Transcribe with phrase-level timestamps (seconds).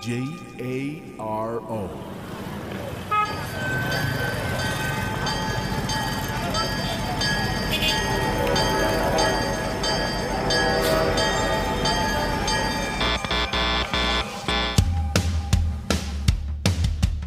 [0.00, 0.24] J
[0.58, 2.23] A R O.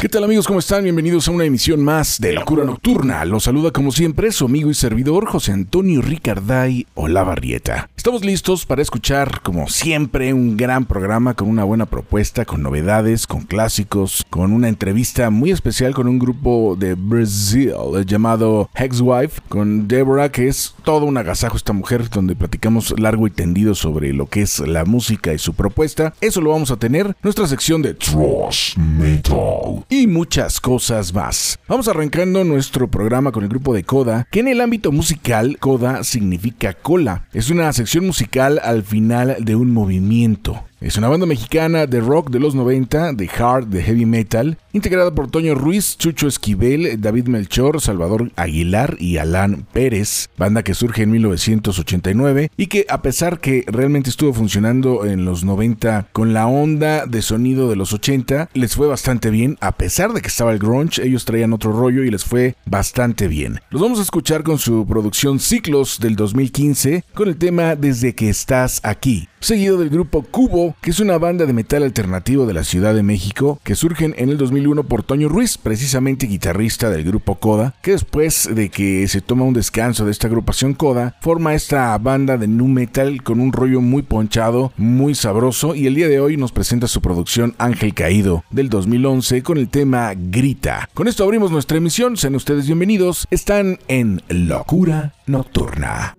[0.00, 0.46] ¿Qué tal amigos?
[0.46, 0.84] ¿Cómo están?
[0.84, 3.24] Bienvenidos a una emisión más de Locura Nocturna.
[3.24, 7.90] Los saluda como siempre su amigo y servidor José Antonio Ricarday Olavarrieta.
[7.96, 13.26] Estamos listos para escuchar como siempre un gran programa con una buena propuesta, con novedades,
[13.26, 17.74] con clásicos, con una entrevista muy especial con un grupo de Brasil
[18.06, 23.30] llamado Hexwife, con Deborah que es todo un agasajo esta mujer donde platicamos largo y
[23.30, 26.14] tendido sobre lo que es la música y su propuesta.
[26.20, 31.58] Eso lo vamos a tener nuestra sección de Thrash Metal y muchas cosas más.
[31.66, 36.04] Vamos arrancando nuestro programa con el grupo de Coda, que en el ámbito musical, Coda
[36.04, 37.26] significa cola.
[37.32, 40.67] Es una sección musical al final de un movimiento.
[40.80, 45.12] Es una banda mexicana de rock de los 90, de hard, de heavy metal, integrada
[45.12, 51.02] por Toño Ruiz, Chucho Esquivel, David Melchor, Salvador Aguilar y Alan Pérez, banda que surge
[51.02, 56.46] en 1989 y que a pesar que realmente estuvo funcionando en los 90 con la
[56.46, 60.52] onda de sonido de los 80, les fue bastante bien, a pesar de que estaba
[60.52, 63.58] el grunge, ellos traían otro rollo y les fue bastante bien.
[63.70, 68.28] Los vamos a escuchar con su producción Ciclos del 2015 con el tema Desde que
[68.28, 72.64] estás aquí seguido del grupo Cubo, que es una banda de metal alternativo de la
[72.64, 77.36] Ciudad de México, que surgen en el 2001 por Toño Ruiz, precisamente guitarrista del grupo
[77.36, 81.96] Coda, que después de que se toma un descanso de esta agrupación Coda, forma esta
[81.98, 86.20] banda de nu metal con un rollo muy ponchado, muy sabroso, y el día de
[86.20, 90.88] hoy nos presenta su producción Ángel Caído del 2011 con el tema Grita.
[90.94, 96.17] Con esto abrimos nuestra emisión, sean ustedes bienvenidos, están en Locura Nocturna.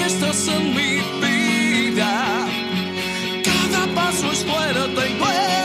[0.00, 0.92] Que estás en mi
[1.24, 2.12] vida.
[3.44, 5.59] Cada paso es fuerte y duelen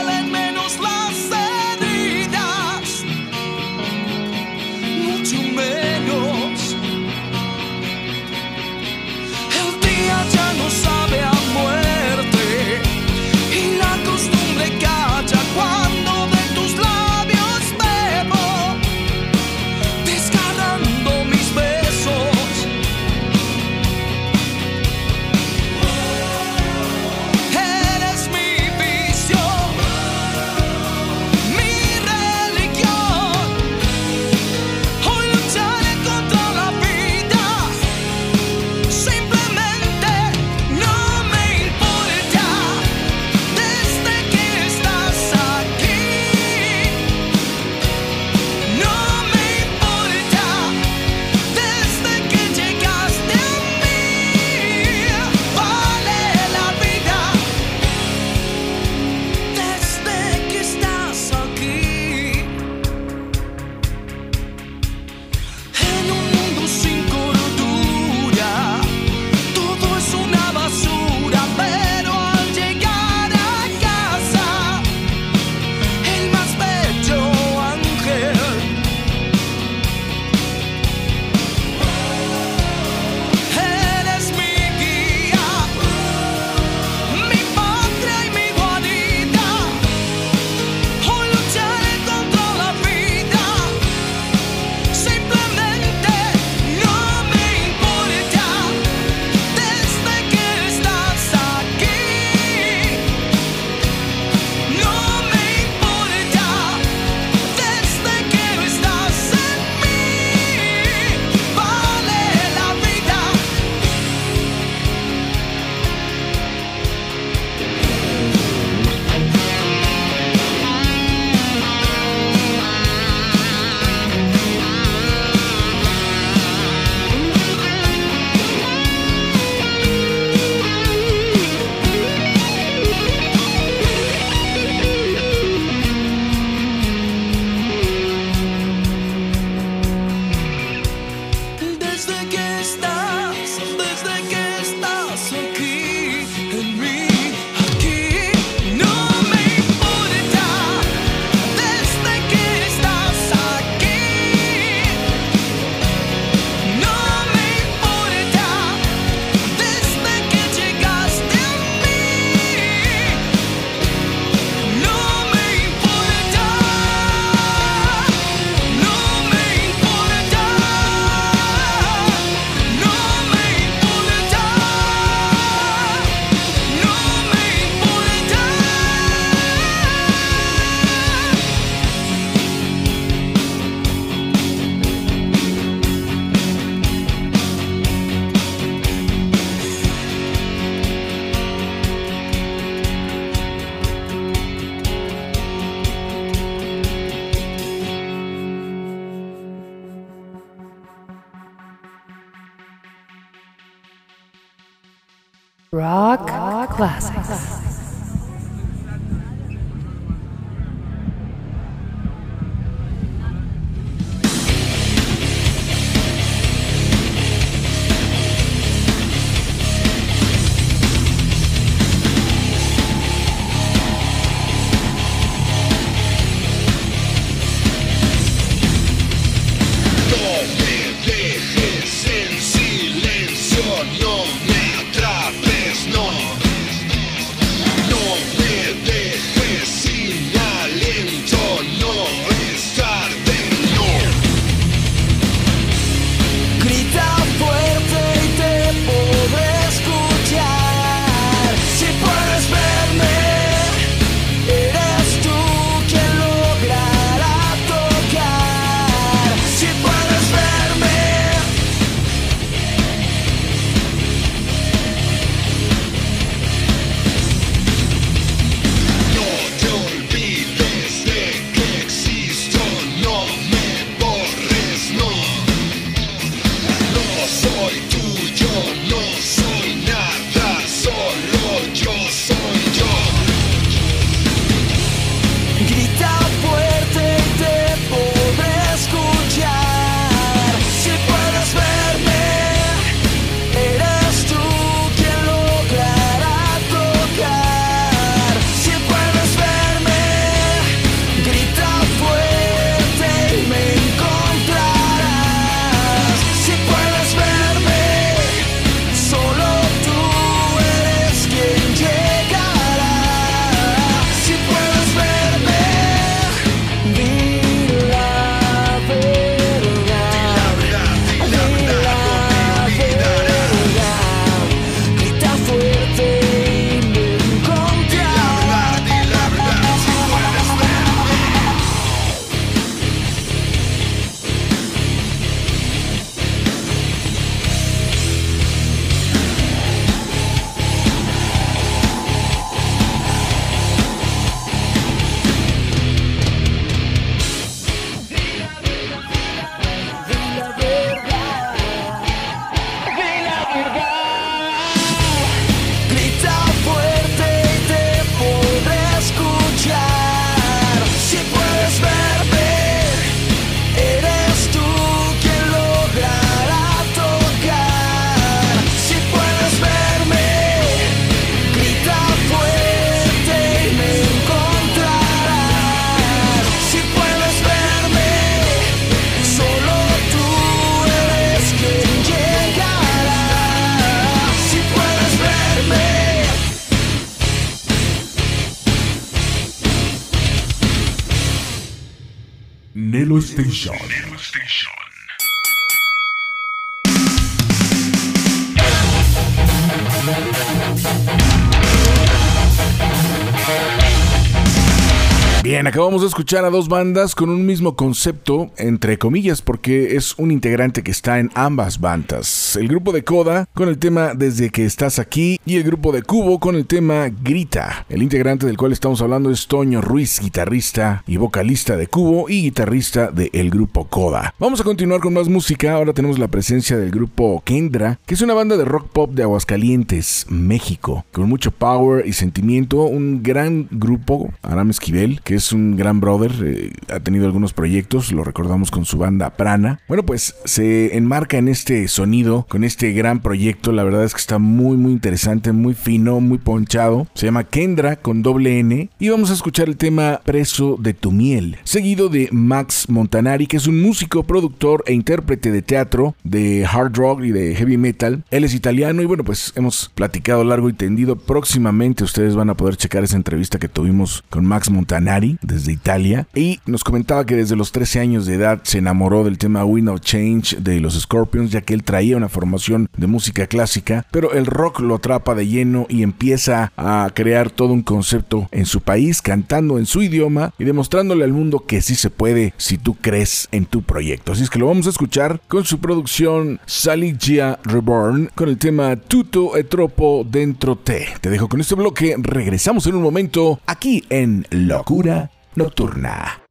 [405.96, 410.30] acabamos de escuchar a dos bandas con un mismo concepto, entre comillas, porque es un
[410.30, 412.45] integrante que está en ambas bandas.
[412.56, 416.02] El grupo de Coda con el tema Desde que estás aquí y el grupo de
[416.02, 417.84] Cubo con el tema Grita.
[417.90, 422.42] El integrante del cual estamos hablando es Toño Ruiz, guitarrista y vocalista de Cubo y
[422.42, 424.34] guitarrista del grupo Coda.
[424.38, 425.74] Vamos a continuar con más música.
[425.74, 429.24] Ahora tenemos la presencia del grupo Kendra, que es una banda de rock pop de
[429.24, 432.84] Aguascalientes, México, con mucho power y sentimiento.
[432.84, 438.12] Un gran grupo, Aram Esquivel, que es un gran brother, eh, ha tenido algunos proyectos,
[438.12, 439.80] lo recordamos con su banda Prana.
[439.88, 443.72] Bueno, pues se enmarca en este sonido, con este gran proyecto.
[443.72, 447.06] La verdad es que está muy, muy interesante, muy fino, muy ponchado.
[447.14, 448.88] Se llama Kendra con doble N.
[448.98, 453.56] Y vamos a escuchar el tema Preso de tu miel, seguido de Max Montanari, que
[453.56, 458.24] es un músico, productor e intérprete de teatro, de hard rock y de heavy metal.
[458.30, 461.16] Él es italiano y bueno, pues hemos platicado largo y tendido.
[461.16, 466.26] Próximamente ustedes van a poder checar esa entrevista que tuvimos con Max Montanari desde Italia
[466.34, 469.88] y nos comentaba que desde los 13 años de edad se enamoró del tema Wind
[469.88, 474.34] of Change de los Scorpions, ya que él traía una formación de música clásica, pero
[474.34, 478.82] el rock lo atrapa de lleno y empieza a crear todo un concepto en su
[478.82, 482.94] país, cantando en su idioma y demostrándole al mundo que sí se puede si tú
[482.94, 484.32] crees en tu proyecto.
[484.32, 488.96] Así es que lo vamos a escuchar con su producción Saligia Reborn con el tema
[488.96, 491.08] Tutto e troppo dentro te.
[491.22, 496.42] Te dejo con este bloque, regresamos en un momento aquí en Locura Nocturna.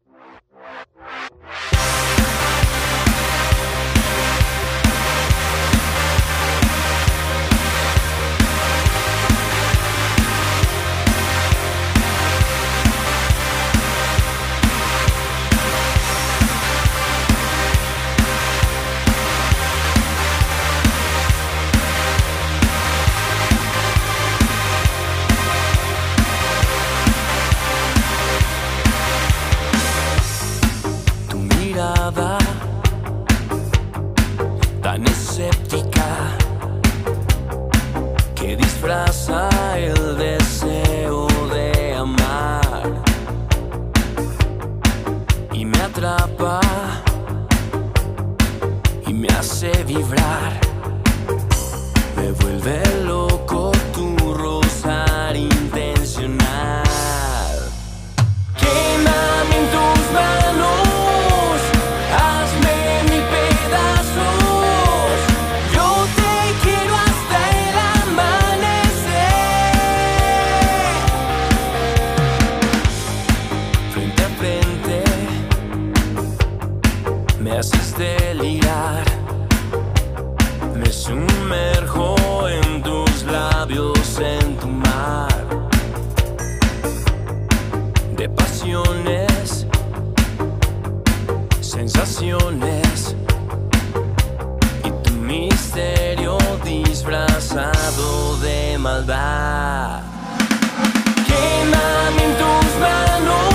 [34.82, 36.08] tan escéptica
[38.34, 43.04] que disfraza el deseo de amar
[45.52, 46.62] y me atrapa
[49.06, 50.54] y me hace vibrar,
[52.16, 53.75] me vuelve loco.
[97.58, 100.02] acusado de maldad.
[101.26, 103.55] Quémame en tus manos.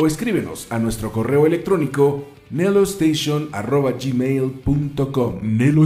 [0.00, 5.84] O escríbenos a nuestro correo electrónico nelostation.gmail.com Nelo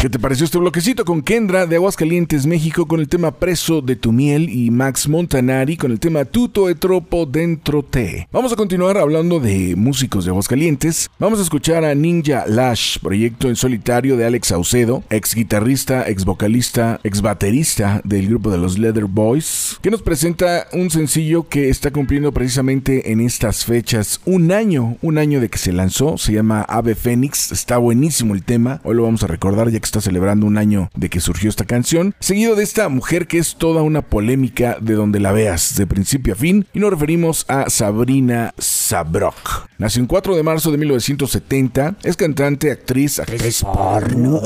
[0.00, 3.96] ¿Qué te pareció este bloquecito con Kendra de Aguascalientes, México, con el tema Preso de
[3.96, 8.26] tu miel y Max Montanari con el tema Tuto etropo dentro te?
[8.32, 11.10] Vamos a continuar hablando de músicos de Aguascalientes.
[11.18, 16.24] Vamos a escuchar a Ninja Lash, proyecto en solitario de Alex Saucedo, ex guitarrista, ex
[16.24, 21.68] vocalista, ex baterista del grupo de los Leather Boys, que nos presenta un sencillo que
[21.68, 26.32] está cumpliendo precisamente en estas fechas un año, un año de que se lanzó, se
[26.32, 30.00] llama Ave Fénix, está buenísimo el tema, hoy lo vamos a recordar ya que está
[30.00, 33.82] celebrando un año de que surgió esta canción, seguido de esta mujer que es toda
[33.82, 38.54] una polémica de donde la veas, de principio a fin, y nos referimos a Sabrina
[38.58, 39.68] Sabrok.
[39.78, 44.40] Nació el 4 de marzo de 1970, es cantante, actriz, actriz porno,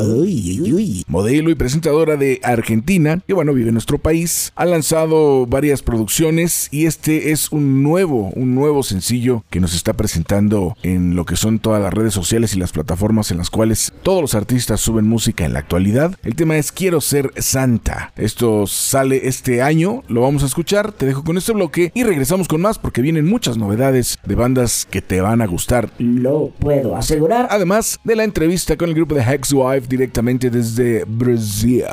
[1.09, 6.68] modelo y presentadora de Argentina, que bueno, vive en nuestro país, ha lanzado varias producciones
[6.70, 11.37] y este es un nuevo, un nuevo sencillo que nos está presentando en lo que
[11.37, 15.07] son todas las redes sociales y las plataformas en las cuales todos los artistas suben
[15.07, 16.14] música en la actualidad.
[16.22, 18.12] El tema es Quiero ser santa.
[18.16, 20.92] Esto sale este año, lo vamos a escuchar.
[20.92, 24.86] Te dejo con este bloque y regresamos con más porque vienen muchas novedades de bandas
[24.88, 25.90] que te van a gustar.
[25.98, 27.48] Lo puedo asegurar.
[27.50, 31.84] Además de la entrevista con el grupo de Hexwife directamente desde Brasil.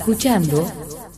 [0.00, 0.66] Escuchando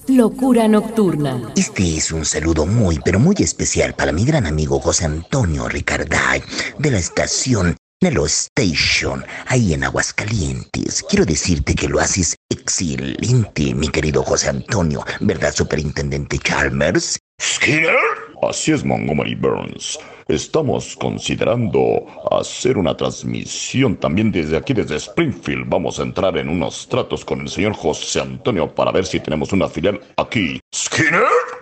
[0.09, 1.53] Locura Nocturna.
[1.55, 6.43] Este es un saludo muy, pero muy especial para mi gran amigo José Antonio Ricarday
[6.79, 11.05] de la estación Nelo Station, ahí en Aguascalientes.
[11.09, 17.21] Quiero decirte que lo haces excelente, mi querido José Antonio, ¿verdad, Superintendente Chalmers?
[17.41, 17.95] ¿Skinner?
[18.43, 19.97] Así es, Montgomery Burns.
[20.29, 25.69] Estamos considerando hacer una transmisión también desde aquí, desde Springfield.
[25.69, 29.53] Vamos a entrar en unos tratos con el señor José Antonio para ver si tenemos
[29.53, 30.61] una filial aquí.
[30.75, 31.62] ¿Skinner?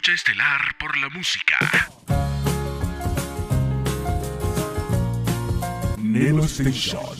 [0.00, 1.58] Lucha estelar por la música.
[5.98, 7.19] Nelo Station.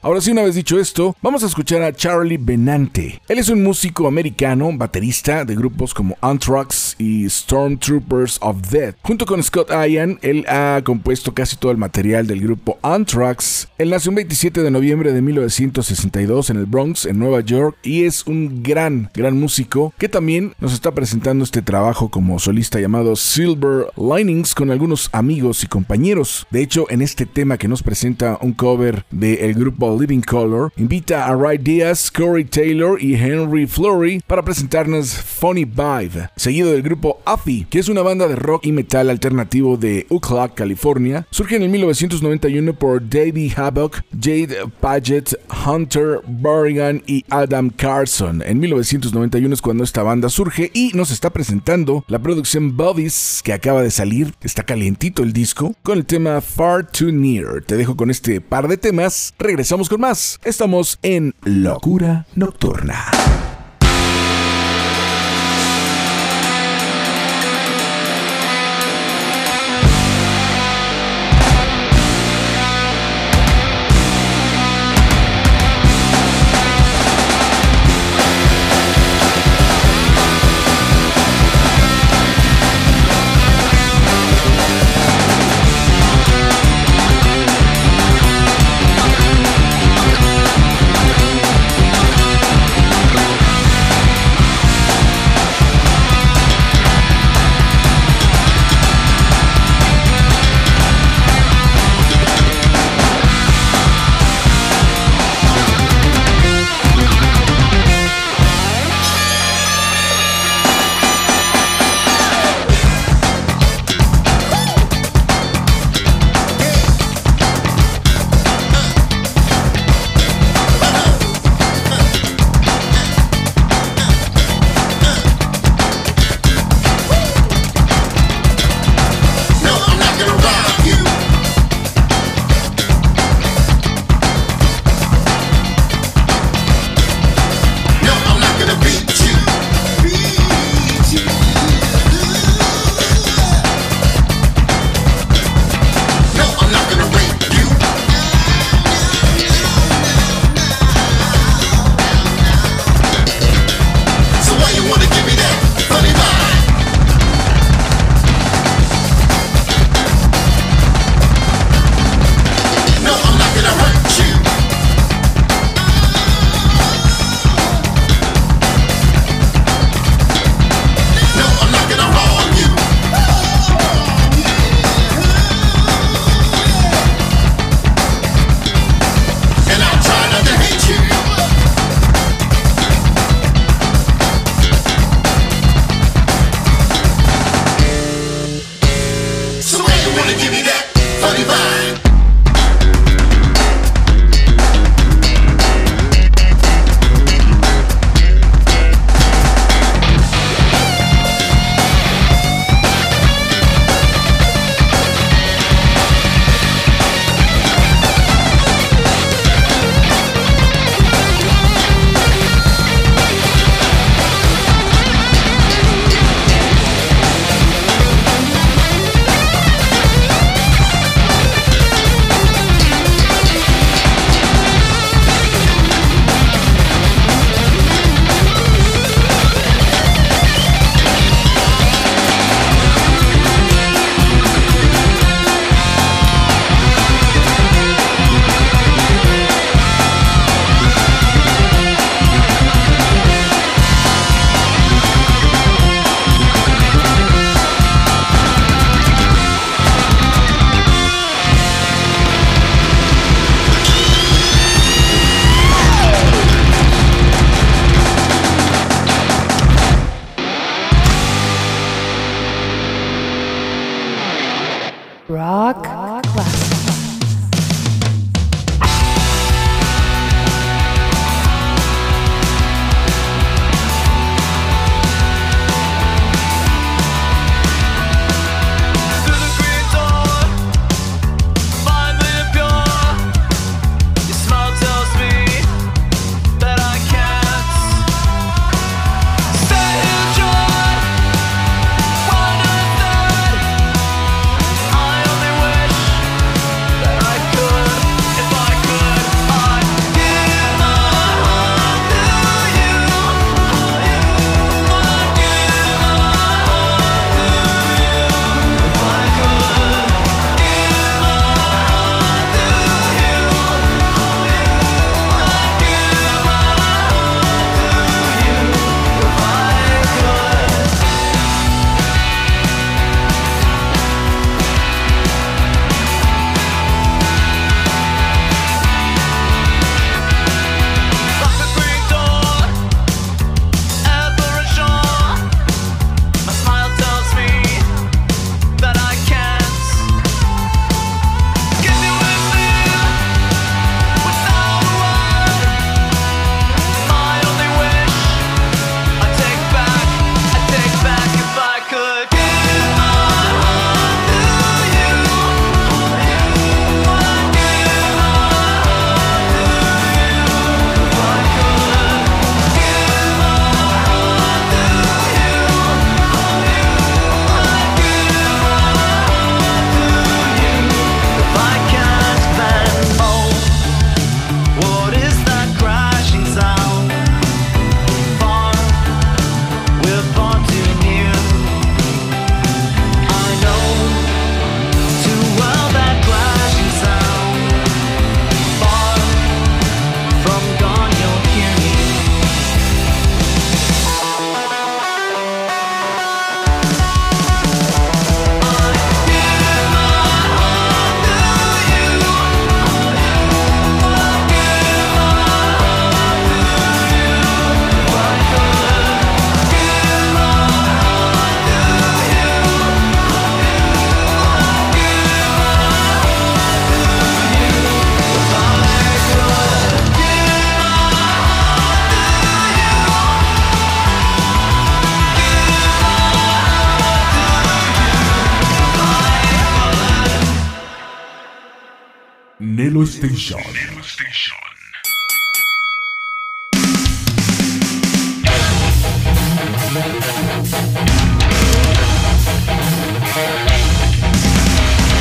[0.00, 3.20] Ahora sí, una vez dicho esto, vamos a escuchar a Charlie Benante.
[3.28, 8.96] Él es un músico americano, baterista de grupos como Anthrax y Stormtroopers of Death.
[9.02, 13.68] Junto con Scott Ian, él ha compuesto casi todo el material del grupo Anthrax.
[13.76, 18.04] Él nació un 27 de noviembre de 1962 en el Bronx, en Nueva York, y
[18.04, 23.16] es un gran, gran músico que también nos está presentando este trabajo como solista llamado
[23.16, 26.46] Silver Linings con algunos amigos y compañeros.
[26.50, 31.26] De hecho, en este tema que nos presenta un cover del grupo Living Color, invita
[31.26, 37.20] a Ray Diaz, Corey Taylor y Henry Flory para presentarnos Funny Vibe, seguido del grupo
[37.24, 41.26] Affy, que es una banda de rock y metal alternativo de Oakland, California.
[41.30, 48.42] Surge en el 1991 por Davey Havoc, Jade Paget, Hunter Berrigan y Adam Carson.
[48.42, 53.52] En 1991 es cuando esta banda surge y nos está presentando la producción Bodies que
[53.52, 54.34] acaba de salir.
[54.42, 57.62] Está calientito el disco con el tema Far Too Near.
[57.64, 59.34] Te dejo con este par de temas.
[59.38, 60.38] Regresamos con más.
[60.44, 63.06] Estamos en Locura Nocturna.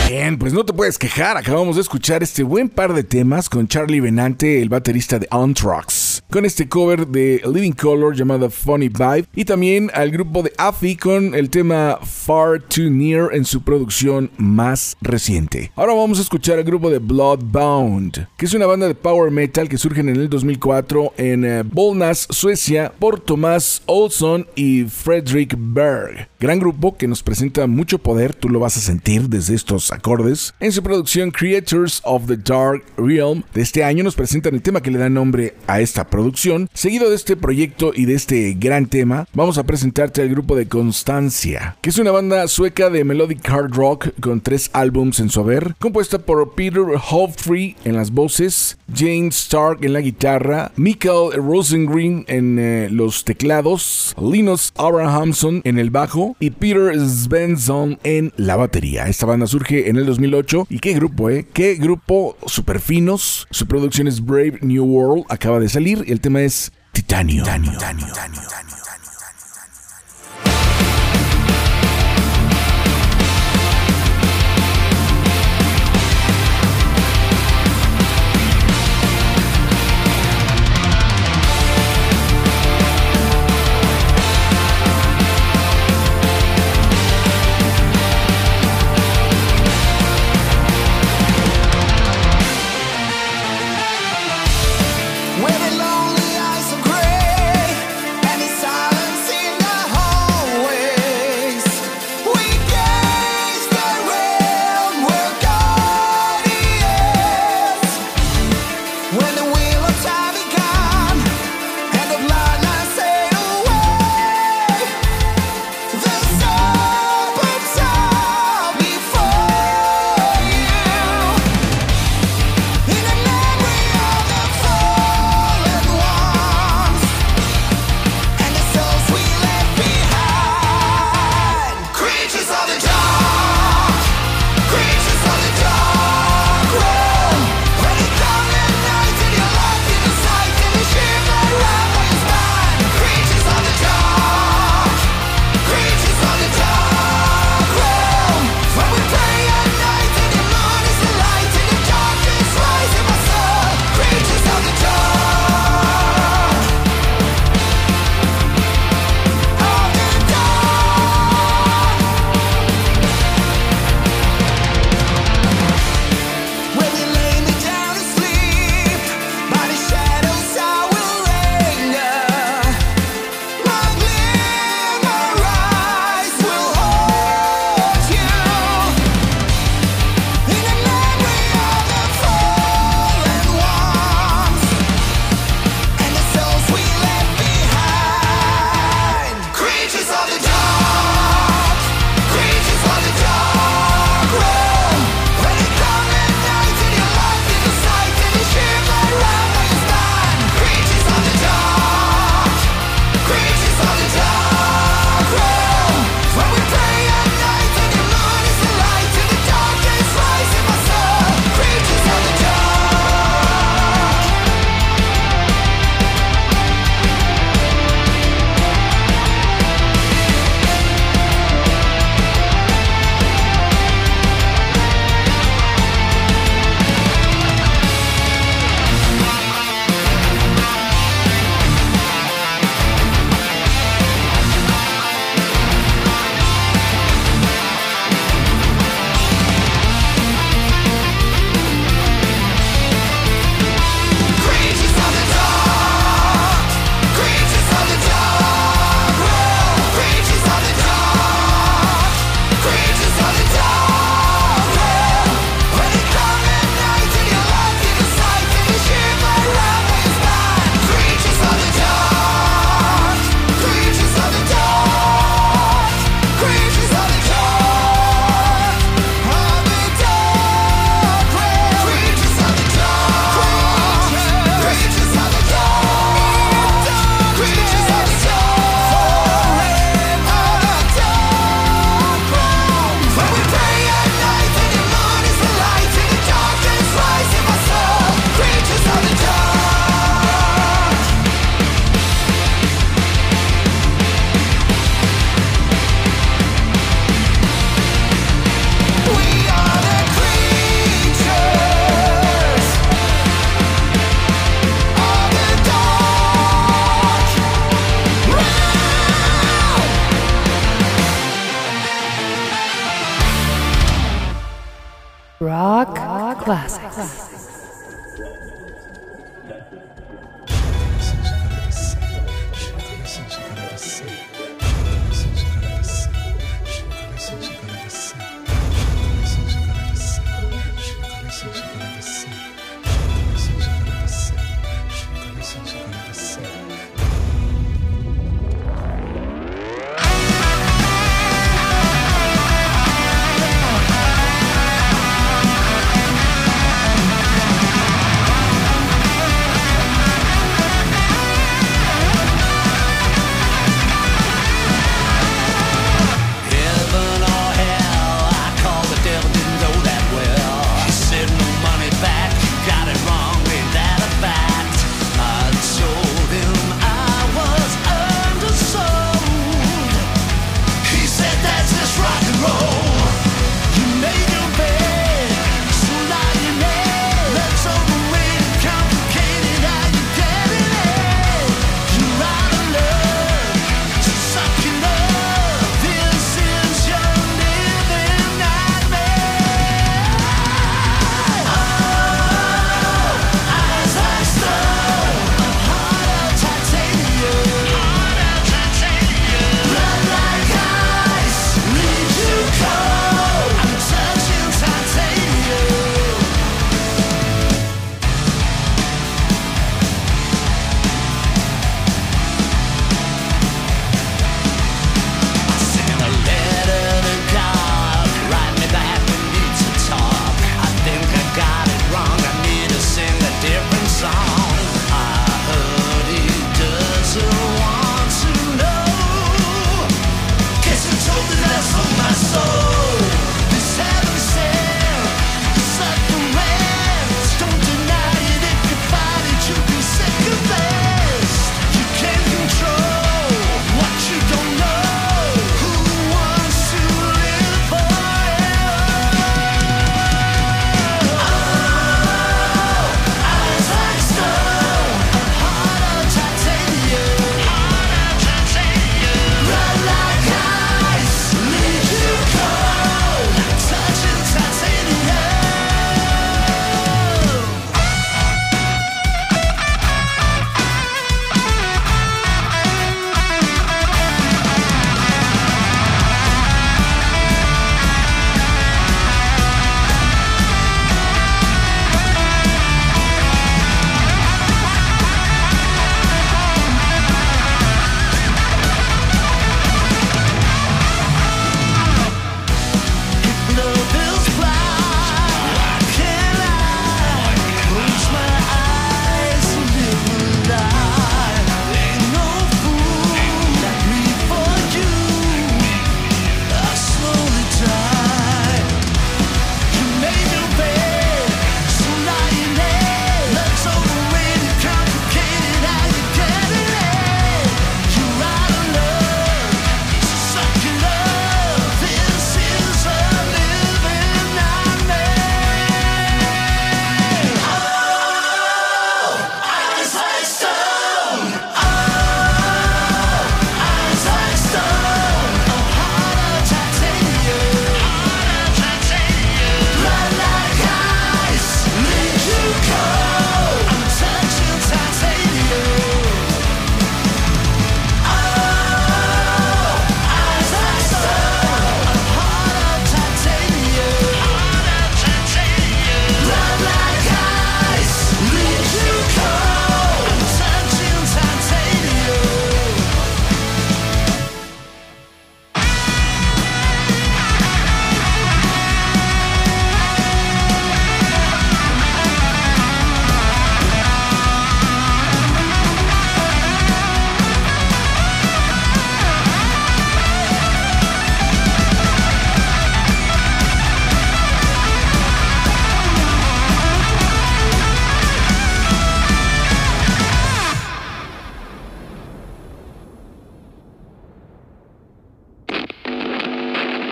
[0.07, 1.37] Bien, pues no te puedes quejar.
[1.37, 6.06] Acabamos de escuchar este buen par de temas con Charlie Benante, el baterista de Anthrax,
[6.29, 10.95] con este cover de Living Color llamado Funny Vibe, y también al grupo de Afi
[10.95, 15.71] con el tema Far Too Near en su producción más reciente.
[15.75, 19.69] Ahora vamos a escuchar al grupo de Bloodbound, que es una banda de power metal
[19.69, 26.27] que surge en el 2004 en eh, Bollnäs, Suecia, por Tomás Olsson y Fredrik Berg.
[26.39, 30.53] Gran grupo que nos presenta mucho poder, tú lo vas a sentir desde estos acordes.
[30.59, 34.81] En su producción Creators of the Dark Realm de este año nos presentan el tema
[34.81, 36.16] que le da nombre a esta producción.
[36.73, 40.67] Seguido de este proyecto y de este gran tema, vamos a presentarte al grupo de
[40.67, 45.41] Constancia, que es una banda sueca de melodic hard rock con tres álbums en su
[45.41, 52.25] haber, compuesta por Peter Hofree en las voces, James Stark en la guitarra, Mikael Rosengren
[52.27, 59.07] en eh, los teclados, Linus Abrahamson en el bajo y Peter Svensson en la batería.
[59.07, 63.47] Esta banda surge en el 2008 y qué grupo, eh, qué grupo super finos.
[63.51, 67.43] Su producción es Brave New World, acaba de salir el tema es Titanio.
[67.43, 68.76] Where the lonely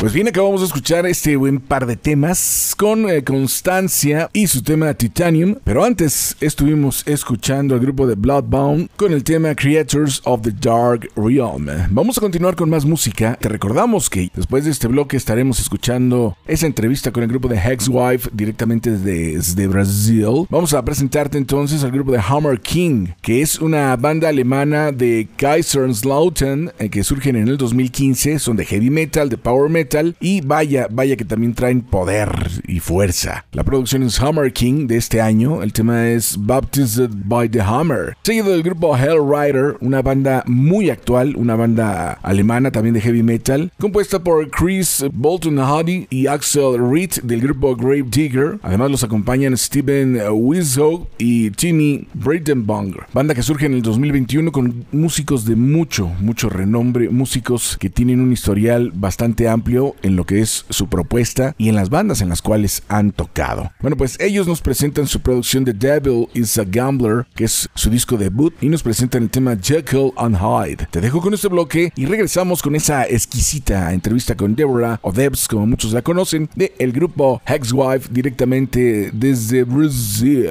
[0.00, 4.62] Pues bien, acabamos de escuchar este buen par de temas con eh, Constancia y su
[4.62, 10.42] tema Titanium, pero antes estuvimos escuchando al grupo de Bloodbound con el tema Creators of
[10.42, 11.66] the Dark Realm.
[11.90, 13.36] Vamos a continuar con más música.
[13.40, 17.58] Te recordamos que después de este bloque estaremos escuchando esa entrevista con el grupo de
[17.58, 20.46] Hexwife directamente desde Brasil.
[20.48, 25.26] Vamos a presentarte entonces al grupo de Hammer King, que es una banda alemana de
[25.36, 29.87] Kaiserslautern eh, que surgen en el 2015, son de heavy metal, de power metal
[30.20, 32.28] y vaya, vaya que también traen poder
[32.66, 33.46] y fuerza.
[33.52, 38.14] La producción es Hammer King de este año, el tema es Baptized by the Hammer.
[38.22, 43.72] Seguido del grupo Hellrider, una banda muy actual, una banda alemana también de heavy metal,
[43.78, 48.58] compuesta por Chris Bolton Huddy y Axel Reed del grupo Grave Digger.
[48.62, 53.06] Además los acompañan Steven Wizog y Timmy Breitenbanger.
[53.14, 58.20] Banda que surge en el 2021 con músicos de mucho, mucho renombre, músicos que tienen
[58.20, 62.28] un historial bastante amplio en lo que es su propuesta y en las bandas en
[62.28, 63.70] las cuales han tocado.
[63.80, 67.90] Bueno, pues ellos nos presentan su producción de Devil is a Gambler, que es su
[67.90, 70.88] disco debut, y nos presentan el tema Jekyll and Hyde.
[70.90, 75.48] Te dejo con este bloque y regresamos con esa exquisita entrevista con Deborah o Debs,
[75.48, 80.50] como muchos la conocen, de el grupo Hexwife directamente desde Brasil.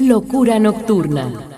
[0.00, 1.57] Locura Nocturna.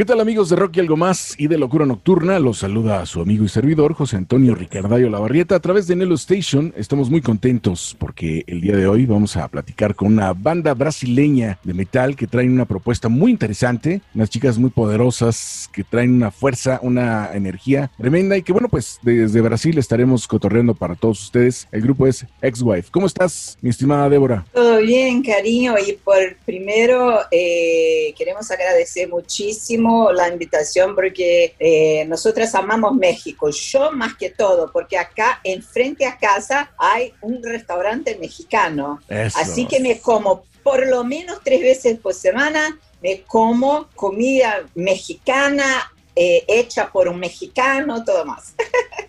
[0.00, 2.38] ¿Qué tal amigos de Rock y Algo Más y de Locura Nocturna?
[2.38, 6.14] Los saluda a su amigo y servidor José Antonio Ricardayo Lavarrieta a través de Nelo
[6.14, 6.72] Station.
[6.74, 11.58] Estamos muy contentos porque el día de hoy vamos a platicar con una banda brasileña
[11.64, 16.30] de metal que traen una propuesta muy interesante, unas chicas muy poderosas que traen una
[16.30, 21.68] fuerza, una energía tremenda y que bueno pues desde Brasil estaremos cotorreando para todos ustedes.
[21.72, 22.88] El grupo es Ex-Wife.
[22.90, 24.46] ¿Cómo estás mi estimada Débora?
[24.54, 25.74] Todo bien, cariño.
[25.86, 33.50] Y por primero eh, queremos agradecer muchísimo la invitación porque eh, nosotras amamos México.
[33.50, 39.00] Yo más que todo, porque acá enfrente a casa hay un restaurante mexicano.
[39.08, 39.38] Eso.
[39.38, 45.92] Así que me como por lo menos tres veces por semana, me como comida mexicana.
[46.16, 48.54] Eh, hecha por un mexicano, todo más.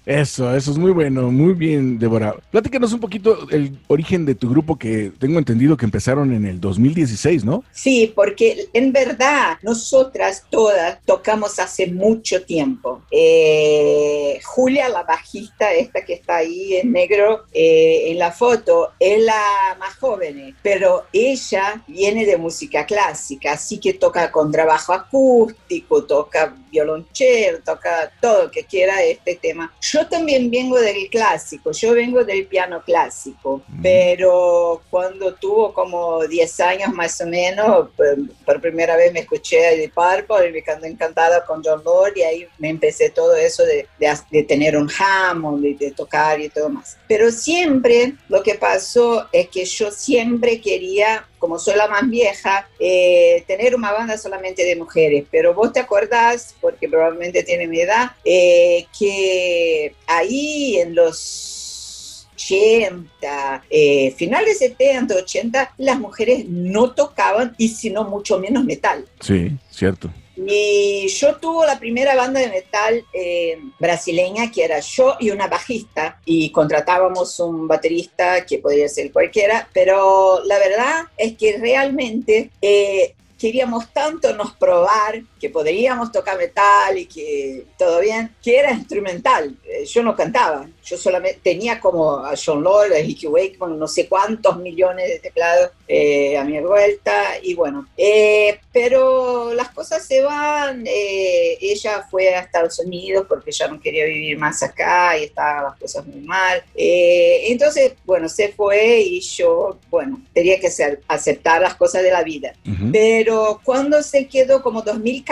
[0.06, 2.36] Eso, eso es muy bueno, muy bien, Débora.
[2.50, 6.60] Platícanos un poquito el origen de tu grupo que tengo entendido que empezaron en el
[6.60, 7.64] 2016, ¿no?
[7.72, 13.04] Sí, porque en verdad nosotras todas tocamos hace mucho tiempo.
[13.12, 19.22] Eh, Julia, la bajista, esta que está ahí en negro eh, en la foto, es
[19.24, 19.44] la
[19.80, 26.56] más joven, pero ella viene de música clásica, así que toca con trabajo acústico, toca
[26.92, 29.74] violonchelo, toca todo que quiera este tema.
[29.82, 36.60] Yo también vengo del clásico, yo vengo del piano clásico, pero cuando tuvo como 10
[36.62, 40.88] años más o menos, por, por primera vez me escuché de Purple y me quedé
[40.88, 44.90] encantada con John Lord y ahí me empecé todo eso de, de, de tener un
[44.90, 46.98] Hammond, de, de tocar y todo más.
[47.08, 52.70] Pero siempre lo que pasó es que yo siempre quería como soy la más vieja,
[52.80, 55.26] eh, tener una banda solamente de mujeres.
[55.32, 63.64] Pero vos te acordás, porque probablemente tiene mi edad, eh, que ahí en los 80,
[63.72, 69.04] eh, finales 70, 80, las mujeres no tocaban y si no mucho menos metal.
[69.20, 70.12] Sí, cierto.
[70.48, 76.20] Yo tuve la primera banda de metal eh, brasileña que era yo y una bajista
[76.26, 83.16] y contratábamos un baterista que podría ser cualquiera, pero la verdad es que realmente eh,
[83.38, 89.58] queríamos tanto nos probar que podríamos tocar metal y que todo bien, que era instrumental.
[89.68, 93.88] Eh, Yo no cantaba, yo solamente tenía como a John Lord, a Hickey Wakeman, no
[93.88, 100.06] sé cuántos millones de teclados eh, a mi vuelta y bueno, eh, pero las cosas
[100.06, 100.86] se van.
[100.88, 105.64] eh, ella fue a Estados Unidos porque ya no quería vivir más acá y estaban
[105.64, 106.64] las cosas muy mal.
[106.76, 112.12] Eh, entonces, bueno, se fue y yo, bueno, tenía que ser- aceptar las cosas de
[112.12, 112.54] la vida.
[112.92, 115.31] Pero cuando se quedó como 2014,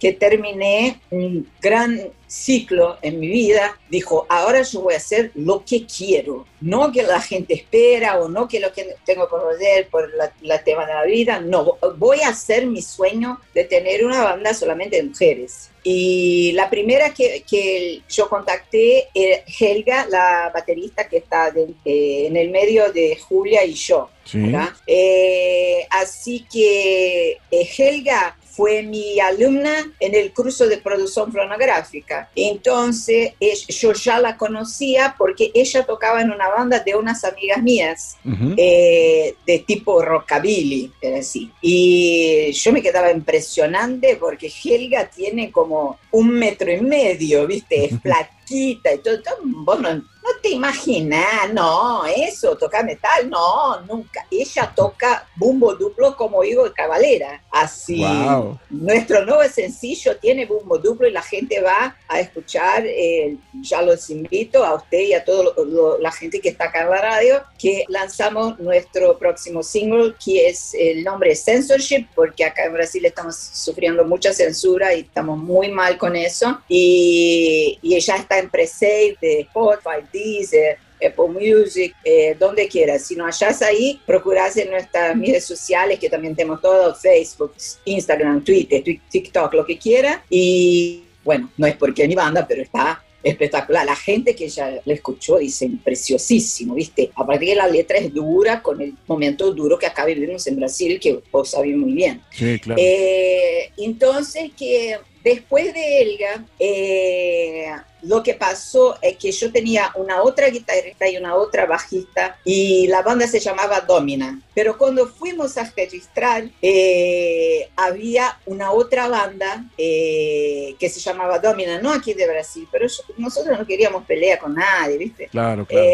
[0.00, 5.62] que terminé un gran ciclo en mi vida, dijo, ahora yo voy a hacer lo
[5.66, 9.88] que quiero, no que la gente espera o no que lo que tengo que hacer
[9.88, 14.04] por la, la tema de la vida, no, voy a hacer mi sueño de tener
[14.06, 15.68] una banda solamente de mujeres.
[15.84, 22.26] Y la primera que, que yo contacté era Helga, la baterista que está de- eh,
[22.28, 24.08] en el medio de Julia y yo.
[24.24, 24.38] Sí.
[24.86, 32.30] Eh, así que eh, Helga fue mi alumna en el curso de producción fonográfica.
[32.36, 37.62] Entonces, es- yo ya la conocía porque ella tocaba en una banda de unas amigas
[37.62, 38.16] mías
[38.58, 41.50] eh, de tipo rockabilly, era así.
[41.60, 47.86] Y yo me quedaba impresionante porque Helga tiene como un metro y medio, ¿viste?
[47.86, 47.92] Es
[48.50, 49.22] y todo.
[49.22, 54.24] todo- Vos no, no te imaginas, no, eso, tocar metal, no, nunca.
[54.30, 57.42] Ella toca bumbo duplo como Igor Cavalera.
[57.50, 58.58] Así, Wow.
[58.70, 62.84] nuestro nuevo sencillo tiene bumbo duplo y la gente va a escuchar.
[62.86, 65.52] eh, ya los invito a usted y a toda
[66.00, 70.74] la gente que está acá en la radio que lanzamos nuestro próximo single, que es
[70.74, 75.96] el nombre Censorship, porque acá en Brasil estamos sufriendo mucha censura y estamos muy mal
[75.98, 76.60] con eso.
[76.68, 83.02] Y, y ya está en pre-save de Spotify, Deezer, Apple Music, eh, donde quieras.
[83.06, 87.54] Si no hallas ahí, procurás en nuestras redes sociales, que también tenemos todo, Facebook,
[87.84, 90.24] Instagram, Twitter, Twi- TikTok, lo que quiera.
[90.30, 93.84] Y bueno, no es porque mi banda, pero está espectacular.
[93.86, 97.10] La gente que ya la escuchó dice preciosísimo, ¿viste?
[97.14, 100.98] Aparte que la letra es dura con el momento duro que acá vivimos en Brasil,
[101.00, 102.20] que vos sabés muy bien.
[102.32, 102.80] Sí, claro.
[102.84, 107.66] Eh, entonces que después de Elga, eh,
[108.02, 112.88] lo que pasó es que yo tenía una otra guitarrista y una otra bajista y
[112.88, 114.40] la banda se llamaba Domina.
[114.54, 121.80] Pero cuando fuimos a registrar, eh, había una otra banda eh, que se llamaba Domina,
[121.80, 125.28] no aquí de Brasil, pero yo- nosotros no queríamos pelear con nadie, ¿viste?
[125.28, 125.86] Claro, claro.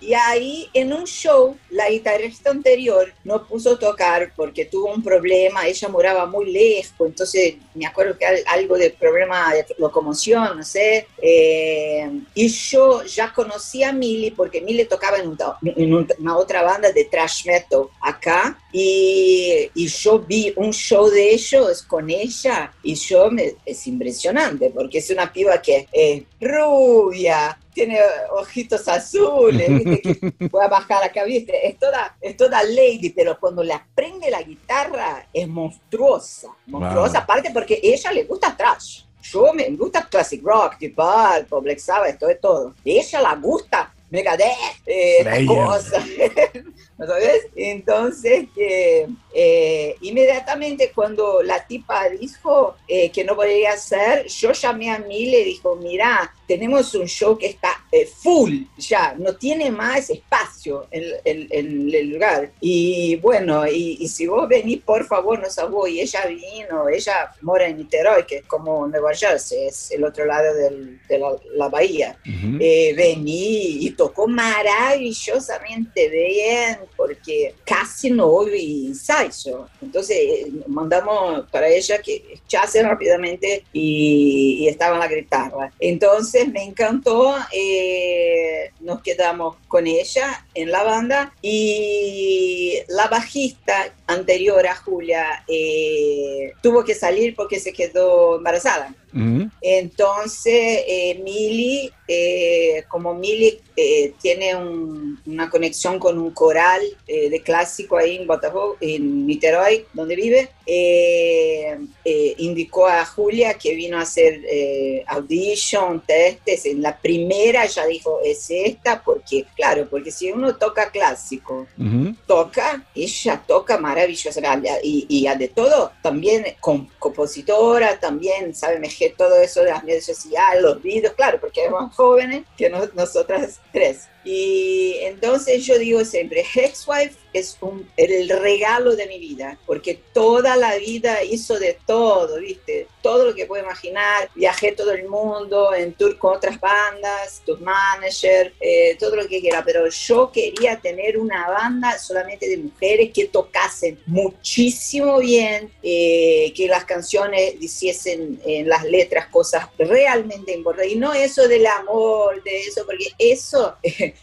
[0.00, 5.66] Y ahí en un show, la guitarrista anterior no puso tocar porque tuvo un problema,
[5.66, 11.06] ella moraba muy lejos, entonces me acuerdo que algo de problema de locomoción, no sé.
[11.20, 16.36] eh, y yo ya conocía a Millie porque Millie tocaba en, un- en un- una
[16.36, 22.10] otra banda de thrash metal acá y, y yo vi un show de ellos con
[22.10, 27.98] ella y yo me, es impresionante porque es una piba que es rubia, tiene
[28.30, 30.00] ojitos azules, ¿viste?
[30.00, 31.66] Que voy a bajar acá, ¿viste?
[31.66, 37.22] Es toda, es toda lady, pero cuando le aprende la guitarra es monstruosa, monstruosa, Wow.
[37.22, 39.02] aparte porque a ella le gusta trash.
[39.22, 42.68] Yo me gusta classic rock, Deep Purple, Black Sabbath, todo, todo.
[42.68, 46.04] A ella la gusta Megadeth, eh, cosas.
[46.96, 47.48] ¿No sabes?
[47.56, 54.90] Entonces, que eh, inmediatamente cuando la tipa dijo eh, que no podía hacer, yo llamé
[54.90, 59.34] a mí y le dijo, mira, tenemos un show que está eh, full ya, no
[59.34, 62.52] tiene más espacio en, en- en el lugar.
[62.60, 65.64] Y bueno, y, y si vos venís, por favor, no sabés,
[65.94, 70.26] y ella vino, ella mora en Niterói, que es como Nueva Jersey, es el otro
[70.26, 72.16] lado del- de la, la bahía.
[72.60, 79.68] Eh, vení y tocó maravillosamente bien porque casi no hubo ensayo.
[79.80, 85.72] Entonces eh, mandamos para ella que echase rápidamente y, y estaba la guitarra.
[85.80, 94.66] Entonces me encantó, eh, nos quedamos con ella en la banda y la bajista anterior
[94.66, 98.94] a Julia eh, tuvo que salir porque se quedó embarazada.
[99.14, 99.48] Ujú.
[99.60, 107.40] Entonces, eh, Mili, eh, como Mili eh, tiene un- una conexión con un coral de
[107.42, 113.98] clásico ahí en Botafogo, en Niterói, donde vive, eh, eh, indicó a Julia que vino
[113.98, 116.66] a hacer eh, audition, testes.
[116.66, 122.14] En la primera ya dijo, es esta, porque, claro, porque si uno toca clásico, Ujú.
[122.26, 124.40] toca, ella toca maravillosa
[124.82, 129.82] y, y a de todo, también com- compositora, también sabe mejor todo eso de las
[129.84, 134.08] redes sociales, los vídeos, claro, porque es más jóvenes que no- nosotras tres.
[134.24, 140.56] Y entonces yo digo siempre, Hexwife es un, el regalo de mi vida, porque toda
[140.56, 142.86] la vida hizo de todo, ¿viste?
[143.02, 147.60] Todo lo que puedo imaginar, viajé todo el mundo en tour con otras bandas, tus
[147.60, 153.10] managers, eh, todo lo que quiera, pero yo quería tener una banda solamente de mujeres
[153.12, 160.92] que tocasen muchísimo bien, eh, que las canciones diciesen en las letras cosas realmente importantes,
[160.92, 163.76] y no eso del amor, de eso, porque eso,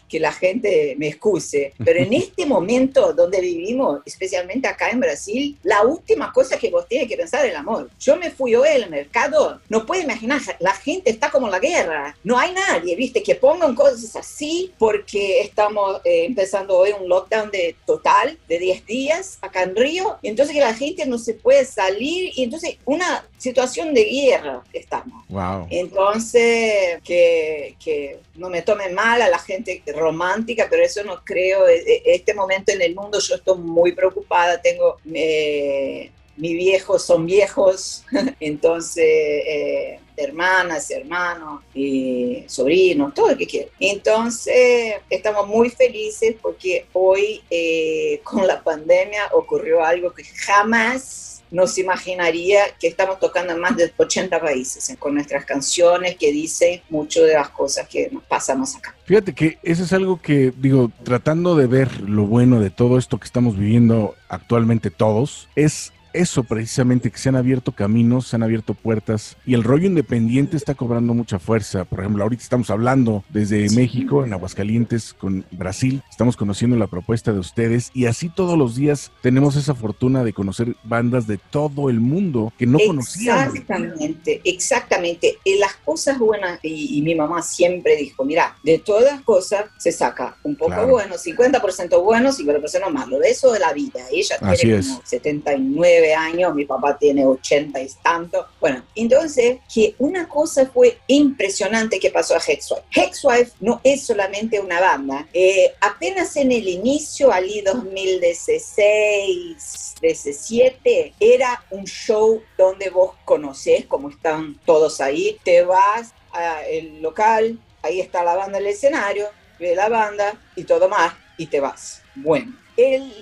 [0.08, 5.58] que la gente me excuse, pero en este momento donde vivimos, especialmente acá en Brasil,
[5.62, 7.90] la última cosa que vos tienes que pensar es el amor.
[7.98, 11.58] Yo me fui hoy al mercado, no puedes imaginar, la gente está como en la
[11.58, 17.08] guerra, no hay nadie, viste, que pongan cosas así porque estamos eh, empezando hoy un
[17.08, 21.34] lockdown de total de 10 días acá en Río, entonces que la gente no se
[21.34, 25.26] puede salir, y entonces una situación de guerra estamos.
[25.28, 25.66] Wow.
[25.70, 31.66] Entonces, que, que no me tomen mal a la gente romántica, pero eso no creo.
[31.66, 34.60] E- e- Este momento en el mundo yo estoy muy preocupada.
[34.62, 38.04] Tengo, eh, mis viejos son viejos,
[38.40, 43.70] entonces, eh, hermanas, hermanos, y sobrinos, todo lo que quieran.
[43.80, 51.78] Entonces, estamos muy felices porque hoy, eh, con la pandemia, ocurrió algo que jamás nos
[51.78, 57.22] imaginaría que estamos tocando en más de 80 países con nuestras canciones que dicen mucho
[57.22, 58.96] de las cosas que nos pasamos acá.
[59.04, 63.18] Fíjate que eso es algo que, digo, tratando de ver lo bueno de todo esto
[63.18, 68.42] que estamos viviendo actualmente todos, es eso precisamente, que se han abierto caminos, se han
[68.42, 71.84] abierto puertas y el rollo independiente está cobrando mucha fuerza.
[71.84, 73.62] Por ejemplo, ahorita estamos hablando desde.
[73.72, 78.76] México, en Aguascalientes, con Brasil, estamos conociendo la propuesta de ustedes y así todos los
[78.76, 83.54] días tenemos esa fortuna de conocer bandas de todo el mundo que no conocíamos.
[83.54, 85.38] Exactamente, exactamente.
[85.44, 90.36] Eh, las cosas buenas, y, mi mamá siempre dijo, mira, de todas cosas se saca
[90.42, 90.88] un poco claro.
[90.88, 93.18] bueno, 50% bueno, 50% malo.
[93.18, 94.00] De eso de la vida.
[94.10, 98.44] Ella Así tiene como 79 nueve años, mi papá tiene ochenta y tanto.
[98.60, 102.82] Bueno, entonces que una cosa fue impresionante que pasó a Hexwife.
[102.90, 105.28] Hexwife no es solamente una banda.
[105.32, 114.10] Eh, apenas en el inicio, al 2016, 17, era un show donde vos conocés, como
[114.10, 119.28] están todos ahí, te vas al local, ahí está la banda en el escenario,
[119.60, 122.02] ve la banda y todo más, y te vas.
[122.14, 123.12] Bueno, el,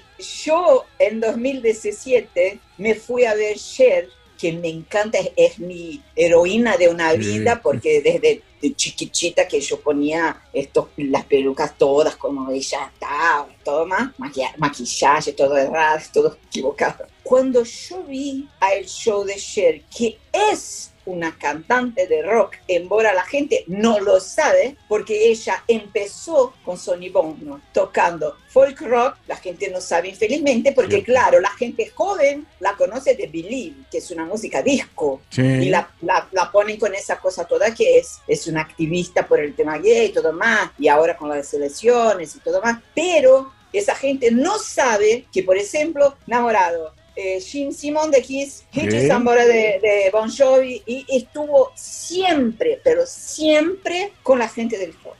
[0.45, 4.09] yo en 2017 me fui a ver Cher,
[4.39, 9.81] que me encanta, es, mi heroína de una vida, porque desde de chiquichita que yo
[9.81, 16.37] ponía estos, las pelucas todas como ella estaba, todo más, maquilla- maquillaje, todo errado, todo
[16.47, 17.07] equivocado.
[17.23, 23.23] Cuando yo vi al show de Cher, que es una cantante de rock, embora la
[23.25, 29.71] gente no lo sabe, porque ella empezó con Sonny Bono tocando folk rock, la gente
[29.71, 34.25] no sabe infelizmente, porque claro, la gente joven la conoce de Believe, que es una
[34.25, 35.43] música disco, Sí.
[35.43, 39.41] y la, la, la ponen con esa cosa toda que es, es una activista por
[39.41, 43.53] el tema gay y todo más, y ahora con las elecciones y todo más, pero
[43.73, 49.07] esa gente no sabe que, por ejemplo, Enamorado, eh, Jim Simon de Kiss, Hitchie ¿Qué?
[49.09, 55.17] Sambora de, de Bon Jovi, y estuvo siempre, pero siempre con la gente del folk.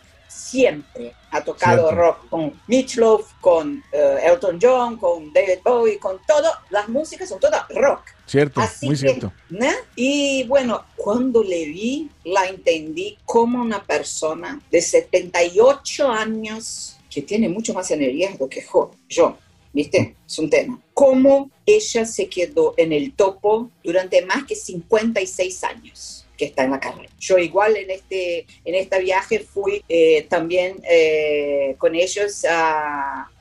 [0.51, 1.95] siempre ha tocado Cierto.
[1.95, 6.51] rock con Mitch Love, con eh, Elton John, con David Bowie, con todo.
[6.71, 8.03] Las músicas son todas rock.
[8.27, 9.33] Cierto, Así muy que, cierto.
[9.51, 9.69] ¿no?
[9.95, 17.49] Y bueno, cuando le vi, la entendí como una persona de 78 años que tiene
[17.49, 18.65] mucho más energía do que
[19.09, 19.37] yo.
[19.73, 20.17] ¿Viste?
[20.27, 20.81] Es un tema.
[20.95, 26.71] Cómo ella se quedó en el topo durante más que 56 años que está en
[26.71, 27.11] la carrera.
[27.19, 32.45] Yo igual en este, en este viaje fui eh, también eh, con ellos.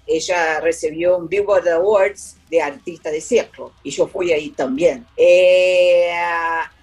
[0.06, 5.06] Ella recibió un Billboard Awards de artista de ciclo y yo fui ahí también.
[5.16, 6.12] Eh,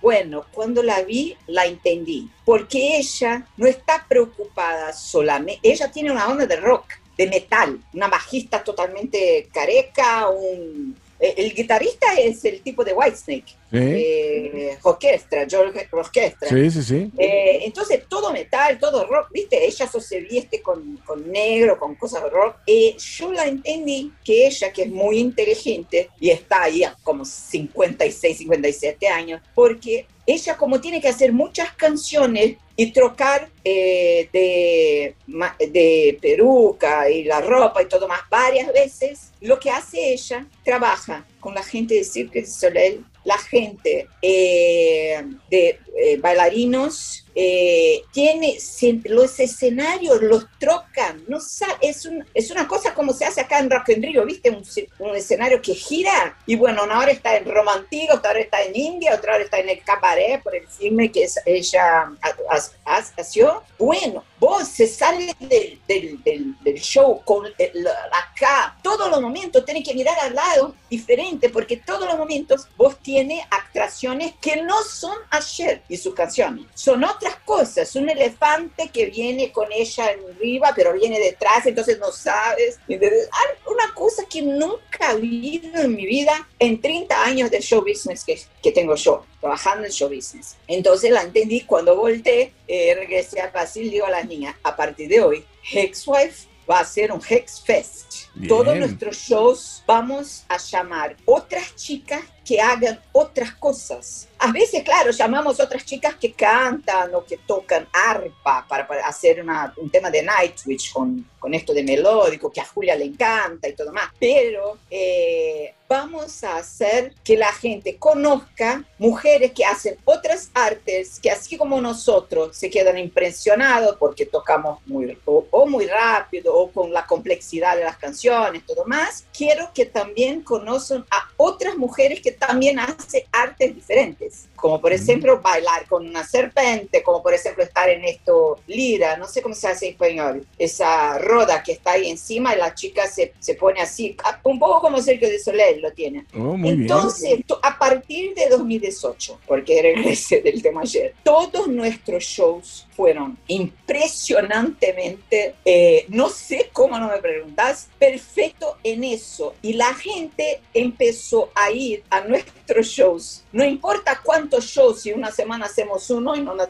[0.01, 6.29] bueno, cuando la vi, la entendí, porque ella no está preocupada solamente, ella tiene una
[6.29, 6.87] onda de rock,
[7.17, 10.97] de metal, una bajista totalmente careca, un...
[11.19, 16.49] eh, El guitarrista es el tipo de Whitesnake, Sí, eh, orquestra, George Orquestra.
[16.49, 16.83] sí, sí.
[16.83, 17.11] sí.
[17.19, 19.65] Eh, entonces, todo metal, todo rock, ¿viste?
[19.67, 22.57] Ella se viste con, con negro, con cosas de rock.
[22.67, 27.25] Eh, yo la entendí que ella, que es muy inteligente y está ahí a como
[27.25, 36.19] 56, 57 años, porque ella como tiene que hacer muchas canciones y trocar eh, de,
[36.21, 41.55] peruca y la ropa y todo más varias veces, lo que hace ella, trabaja con
[41.55, 48.57] la gente de Cirque du Soleil, la gente eh, de eh, bailarinos, eh, tiene
[49.05, 51.37] los escenarios, los trocan, no
[51.83, 54.49] es, un- es una cosa como se hace acá en Rock in Rio, ¿viste?
[54.51, 54.65] Un,
[55.01, 58.63] un escenario que gira y bueno, una hora está en Roma Antigua, otra hora está
[58.63, 62.17] en India, otra hora está en el Cabaret por el filme que es- ella ha-
[62.23, 63.63] ha- ha- hació.
[63.79, 69.63] Bueno, vos se sale del, del- del- del show con el- acá, todos los momentos
[69.65, 74.83] tenés que mirar al lado diferente porque todos los momentos vos tienes actuaciones que no
[74.83, 80.73] son ayer y sus canciones, son otras cosas, un elefante que viene con ella arriba
[80.75, 86.49] pero viene detrás, entonces no sabes, una cosa que nunca he vivido en mi vida
[86.59, 90.57] en 30 años de show business que, que tengo yo, trabajando en show business.
[90.67, 95.09] Entonces la entendí cuando volteé, eh, regresé a Brasil, digo a las niñas, a partir
[95.09, 98.15] de hoy, Hexwife va a ser un Hex Fest.
[98.35, 98.49] Bien.
[98.49, 104.29] Todos nuestros shows vamos a llamar otras chicas que hagan otras cosas.
[104.39, 109.43] A veces, claro, llamamos otras chicas que cantan o que tocan arpa para, para hacer
[109.43, 113.67] una- un tema de Nightwish con, con esto de melódico que a Julia le encanta
[113.69, 114.11] y todo más.
[114.21, 121.31] Pero eh, vamos a hacer que la gente conozca mujeres que hacen otras artes que
[121.31, 126.93] así como nosotros se quedan impresionados porque tocamos muy, o, o muy rápido o con
[126.93, 129.25] la complejidad de las canciones, todo más.
[129.37, 135.41] Quiero que también conozcan a otras mujeres que también hacen artes diferentes, como por ejemplo
[135.41, 139.69] bailar con una serpiente, como por ejemplo estar en esto lira, no sé cómo se
[139.69, 143.81] hace en español, esa roda que está ahí encima y la chica se, se pone
[143.81, 146.27] así, un poco como Cirque de Soleil lo tiene.
[146.37, 146.57] Oh.
[146.65, 153.39] Entonces, to- a partir de 2018, porque regresé del tema ayer, todos nuestros shows fueron
[153.47, 159.55] impresionantemente, eh, no sé cómo no me preguntas, perfecto en eso.
[159.63, 163.45] Y la gente empezó a ir a nuestros shows.
[163.53, 166.69] No importa cuántos shows, si una semana hacemos uno y en otra,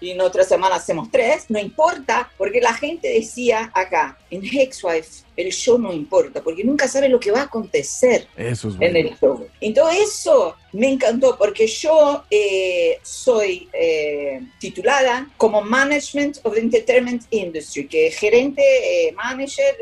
[0.00, 5.24] y en otra semana hacemos tres, no importa, porque la gente decía acá, en Hexwife,
[5.36, 8.78] el show no importa, porque nunca sabe lo que va a acontecer Eso es en
[8.78, 8.98] bueno.
[8.98, 9.46] el show.
[9.60, 17.22] Entonces eso me encantó porque yo eh, soy eh, titulada como Management of the Entertainment
[17.30, 19.76] Industry, que es gerente, eh, manager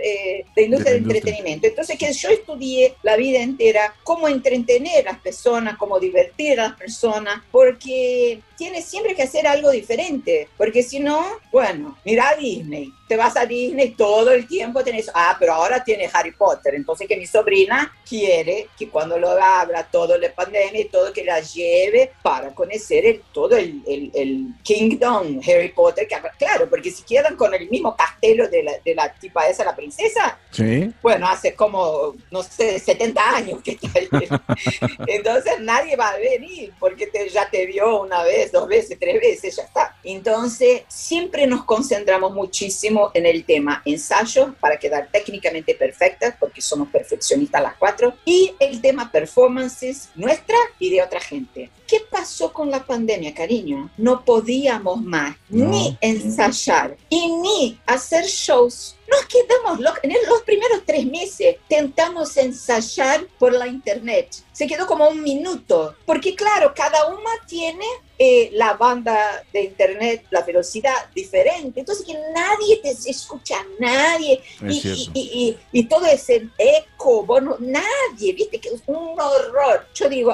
[0.54, 1.66] de industria De entretenimiento.
[1.66, 6.68] Entonces que yo estudié la vida entera cómo entretener a las personas, cómo divertir a
[6.68, 12.36] las personas, porque tienes siempre que hacer algo diferente, porque si no, bueno, mira a
[12.36, 16.74] Disney, te vas a Disney todo el tiempo tenés, ah, pero ahora tiene Harry Potter,
[16.74, 21.24] entonces que mi sobrina quiere que cuando lo abra todo la pandemia y todo, que
[21.24, 26.90] la lleve para conocer el, todo el, el, el Kingdom Harry Potter, que, claro, porque
[26.90, 30.88] si quedan con el mismo castelo de la, de la tipa esa, la princesa, Sí.
[31.02, 34.08] bueno, hace como, no sé, 70 años que está ahí.
[35.08, 39.20] Entonces nadie va a venir porque te- ya te vio una vez, dos veces, tres
[39.20, 39.96] veces, ya está.
[40.04, 46.88] Entonces siempre nos concentramos muchísimo en el tema ensayos para quedar técnicamente perfectas porque somos
[46.88, 51.70] perfeccionistas las cuatro y el tema performances nuestra y de otra gente.
[51.86, 53.90] ¿Qué pasó con la pandemia, cariño?
[53.98, 55.66] No podíamos más No.
[55.68, 58.96] ni ensayar y ni hacer shows.
[59.08, 60.00] Nos quedamos locos.
[60.02, 64.34] En los primeros tres meses tentamos ensayar por la internet.
[64.52, 65.94] Se quedó como un minuto.
[66.06, 67.84] Porque claro, cada una tiene
[68.18, 74.84] eh, la banda de internet, la velocidad diferente, entonces que nadie te escucha, nadie, Es
[74.84, 79.86] y, y, y- y todo es el eco, bueno, nadie, viste que es un horror.
[79.94, 80.30] Yo digo,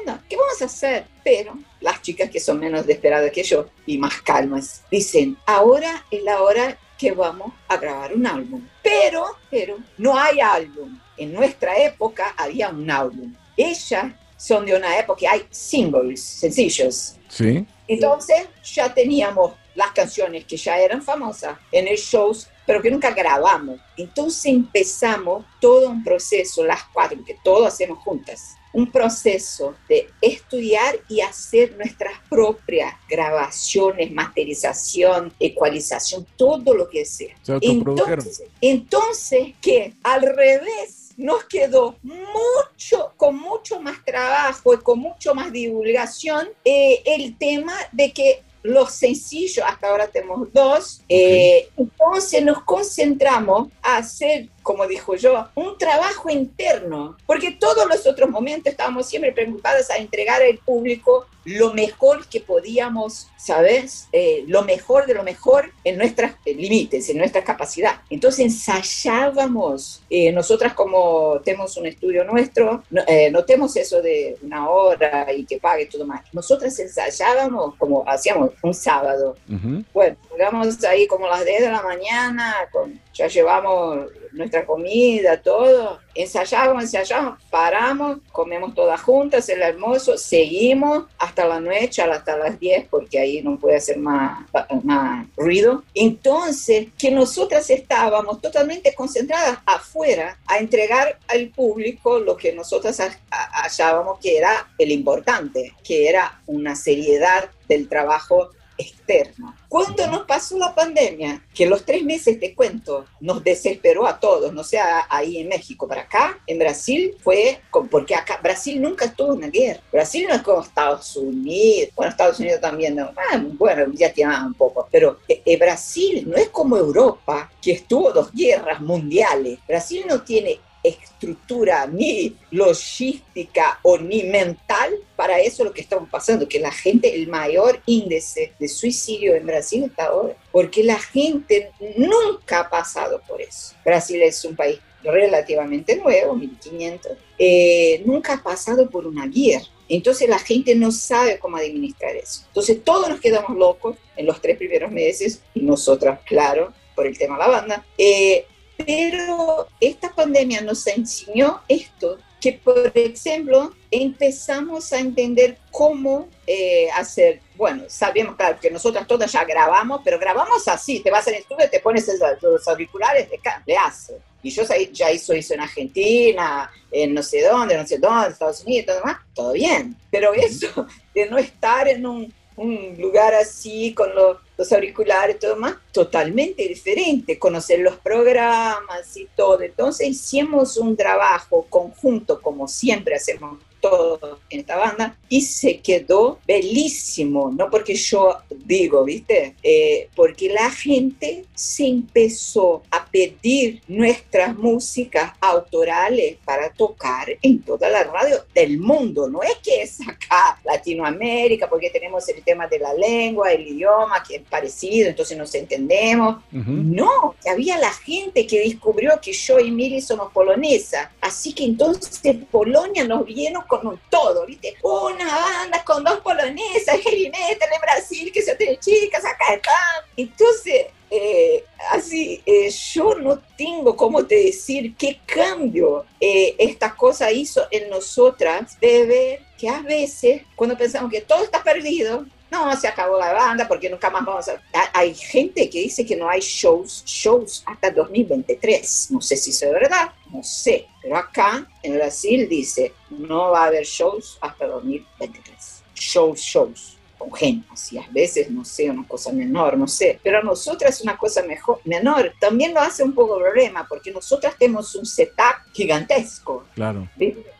[0.00, 1.06] onda, ¿qué vamos a hacer?
[1.24, 6.22] Pero las chicas que son menos desesperadas que yo y más calmas, dicen, ahora es
[6.22, 8.66] la hora que vamos a grabar un álbum.
[8.82, 10.98] Pero, pero, no hay álbum.
[11.16, 13.34] En nuestra época había un álbum.
[13.56, 17.14] Ellas son de una época que hay singles, sencillos.
[17.28, 17.64] Sí.
[17.86, 23.12] Entonces ya teníamos las canciones que ya eran famosas en el shows, pero que nunca
[23.12, 23.78] grabamos.
[23.96, 28.56] Entonces empezamos todo un proceso, las cuatro, que todo hacemos juntas.
[28.72, 37.36] Un proceso de estudiar y hacer nuestras propias grabaciones, masterización, ecualización, todo lo que sea.
[37.42, 37.58] Se.
[37.60, 45.34] Entonces, entonces, que al revés nos quedó mucho, con mucho más trabajo y con mucho
[45.34, 52.44] más divulgación, eh, el tema de que los sencillos, hasta ahora tenemos dos, eh, entonces
[52.44, 58.70] nos concentramos a hacer, como dijo yo, un trabajo interno, porque todos los otros momentos
[58.70, 64.08] estábamos siempre preocupados a entregar al público lo mejor que podíamos, ¿sabes?
[64.12, 68.00] Eh, lo mejor de lo mejor en nuestros límites, en nuestra capacidad.
[68.10, 74.36] Entonces ensayábamos, eh, nosotras como tenemos un estudio nuestro, no, eh, no tenemos eso de
[74.42, 76.22] una hora y que pague todo más.
[76.32, 79.36] Nosotras ensayábamos como hacíamos un sábado.
[79.48, 79.84] Ujú.
[79.92, 85.40] Bueno, llegamos ahí como a las 10 de la mañana, con, ya llevamos nuestra comida,
[85.42, 86.00] todo.
[86.14, 92.86] Ensayábamos, ensayábamos, paramos, comemos todas juntas, el almuerzo, seguimos hasta la noche, hasta las 10,
[92.88, 94.46] porque ahí no puede hacer más,
[94.84, 95.82] más ruido.
[95.94, 103.18] Entonces, que nosotras estábamos totalmente concentradas afuera a entregar al público lo que nosotras ha-
[103.30, 108.50] ha- hallábamos que era el importante, que era una seriedad del trabajo
[108.82, 109.54] externo.
[109.68, 114.52] Cuando nos pasó la pandemia, que los tres meses, te cuento, nos desesperó a todos,
[114.52, 118.80] no sé, a- ahí en México, para acá, en Brasil, fue, con- porque acá, Brasil
[118.80, 119.80] nunca estuvo en una guerra.
[119.90, 124.34] Brasil no es como Estados Unidos, bueno, Estados Unidos también, no, ah, bueno, ya tiene
[124.44, 129.58] un poco, pero eh, eh, Brasil no es como Europa, que estuvo dos guerras mundiales.
[129.66, 136.48] Brasil no tiene estructura ni logística o ni mental para eso lo que estamos pasando,
[136.48, 141.70] que la gente, el mayor índice de suicidio en Brasil está ahora, porque la gente
[141.96, 143.74] nunca ha pasado por eso.
[143.84, 149.64] Brasil es un país relativamente nuevo, 1500, eh, nunca ha pasado por una guerra.
[149.88, 152.44] Entonces la gente no sabe cómo administrar eso.
[152.46, 157.18] Entonces todos nos quedamos locos en los tres primeros meses y nosotras, claro, por el
[157.18, 157.86] tema de la banda.
[157.98, 158.46] Eh,
[158.86, 167.40] pero esta pandemia nos enseñó esto, que por ejemplo empezamos a entender cómo eh, hacer,
[167.56, 171.70] bueno, sabemos claro que nosotras todas ya grabamos, pero grabamos así, te vas al estudio,
[171.70, 174.16] te pones esos- los auriculares, ca- le haces.
[174.42, 178.64] Y yo ya hizo eso en Argentina, en no sé dónde, no sé dónde, Estados
[178.64, 179.96] Unidos, todo demás, todo bien.
[180.10, 185.56] Pero eso de no estar en un, un lugar así con los, los auriculares todo
[185.56, 189.60] más, totalmente diferente, conocer los programas y todo.
[189.60, 196.38] Entonces hicimos un trabajo conjunto, como siempre hacemos todos en esta banda, y se quedó
[196.46, 199.56] bellísimo, no porque yo digo, ¿viste?
[199.62, 207.88] Eh, porque la gente se empezó a pedir nuestras músicas autorales para tocar en toda
[207.88, 209.28] la radio del mundo.
[209.28, 214.22] No es que es acá, Latinoamérica, porque tenemos el tema de la lengua, el idioma,
[214.22, 216.42] que es parecido, entonces nos entendemos.
[216.50, 221.08] No, que había la gente que descubrió que yo y Miri somos polonesas.
[221.20, 224.76] Así que entonces Polonia nos vino con todo, ¿viste?
[224.82, 230.04] Una banda con dos polonesas, heavy metal en Brasil, que se tiene chicas acá están.
[230.16, 237.30] Entonces, eh, así, eh, yo no tengo cómo te decir qué cambio eh, esta cosa
[237.30, 242.76] hizo en nosotras de ver que a veces, cuando pensamos que todo está perdido, no,
[242.76, 244.52] se acabó la banda porque nunca más vamos a...
[244.74, 249.08] Ha- Hay gente que dice que no hay shows, shows hasta 2023.
[249.10, 250.86] No sé si eso es verdad, no sé.
[251.00, 255.82] Pero acá en Brasil dice, no va a haber shows hasta 2023.
[255.94, 256.98] Shows, shows.
[257.18, 260.18] Con gente, así a veces, no sé, una cosa menor, no sé.
[260.24, 262.32] Pero a nosotras una cosa mejor, menor.
[262.40, 266.64] También lo hace un poco problema porque nosotras tenemos un setup gigantesco.
[266.74, 267.08] Claro.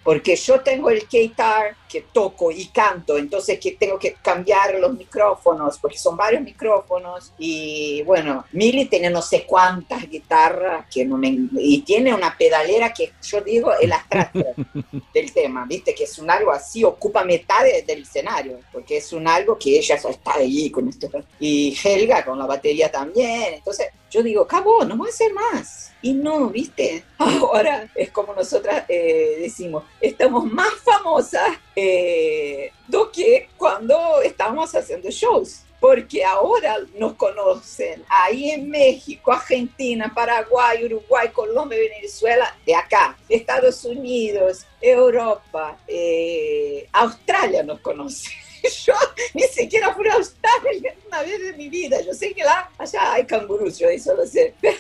[0.05, 4.95] Porque yo tengo el guitar que toco y canto, entonces que tengo que cambiar los
[4.95, 11.19] micrófonos, porque son varios micrófonos, y bueno, Mili tiene no sé cuántas guitarras, que no
[11.19, 14.45] me, y tiene una pedalera que yo digo el abstracto
[15.15, 19.13] del tema, viste, que es un algo así, ocupa mitad de- del escenario, porque es
[19.13, 21.09] un algo que ella está ahí con esto,
[21.39, 25.91] y Helga con la batería también, entonces yo digo, cabo, no voy a hacer más.
[26.03, 33.49] Y no, viste, ahora es como nosotras eh, decimos, estamos más famosas eh, do que
[33.57, 35.63] cuando estábamos haciendo shows.
[35.81, 43.85] Porque ahora nos conocen ahí en México, Argentina, Paraguay, Uruguay, Colombia, Venezuela, de acá, Estados
[43.85, 48.31] Unidos, Europa, eh, Australia nos conoce.
[48.87, 48.95] Yo
[49.35, 52.01] ni siquiera fui a Australia una vez en mi vida.
[52.03, 54.55] Yo sé que la, allá hay cangurús, yo eso lo sé.
[54.61, 54.77] Pero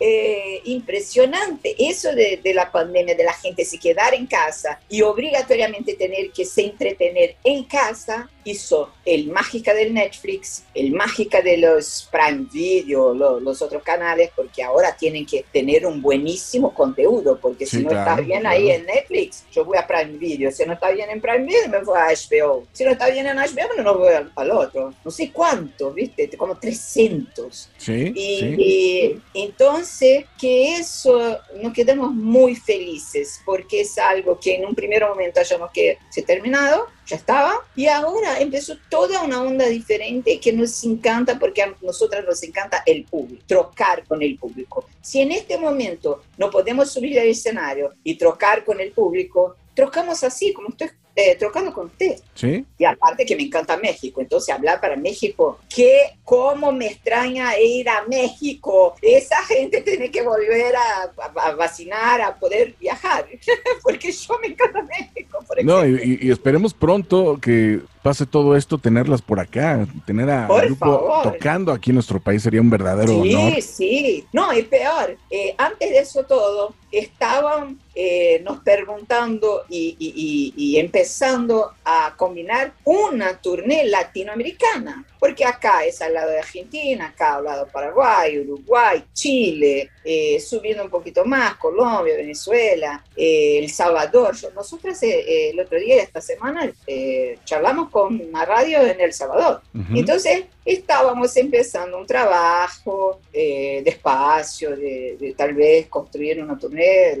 [0.00, 5.02] eh, impresionante eso de, de la pandemia, de la gente se quedar en casa y
[5.02, 11.58] obligatoriamente tener que se entretener en casa, hizo el mágica del Netflix, el mágica de
[11.58, 17.38] los Prime Video, lo- los otros canales, porque ahora tienen que tener un buenísimo contenido,
[17.40, 18.56] porque Sí, si no claro, está bien claro.
[18.56, 21.68] ahí en Netflix, yo voy a Prime Video, si no está bien en Prime Video,
[21.68, 24.94] me voy a HBO, si no está bien en HBO, no voy al, al otro,
[25.04, 27.70] no sé cuánto, viste, como 300.
[27.76, 28.54] Sí, Y, sí.
[29.34, 35.06] y entonces, que eso nos quedamos muy felices porque es algo que en un primer
[35.06, 40.38] momento hayamos que se ha terminado, ya estaba, y ahora empezó toda una onda diferente
[40.38, 44.86] que nos encanta porque a nosotras nos encanta el público, trocar con el público.
[45.00, 50.22] Si en este momento no podemos subir al escenario y trocar con el público, trocamos
[50.22, 50.90] así, como estoy
[51.20, 52.14] eh, trocando con usted.
[52.34, 52.64] Sí.
[52.78, 57.88] Y aparte que me encanta México, entonces hablar para México, que cómo me extraña ir
[57.88, 58.94] a México.
[59.02, 63.26] Esa gente tiene que volver a, a- a vacinar, a poder viajar,
[63.82, 66.04] porque yo me encanta México, por No, ejemplo.
[66.04, 70.78] y- y esperemos pronto que pase todo esto, tenerlas por acá, tener a Por grupo
[70.86, 71.22] favor.
[71.32, 73.62] tocando aquí en nuestro país sería un verdadero Sí, honor.
[73.62, 74.24] sí.
[74.32, 80.74] No, y peor, eh, antes de eso todo, estaban eh, nos preguntando y, y- y-
[80.74, 87.36] y empezando a combinar una tournée latinoamericana, porque acá es al lado de Argentina, acá
[87.36, 93.68] al lado de Paraguay, Uruguay, Chile, eh, subiendo un poquito más, Colombia, Venezuela, eh, El
[93.70, 94.34] Salvador.
[94.54, 99.12] Nosotras eh, eh, el otro día, esta semana, eh, charlamos con una radio en El
[99.12, 99.62] Salvador.
[99.94, 107.18] Entonces estábamos empezando un trabajo eh, despacio, de, de tal vez construir una tournée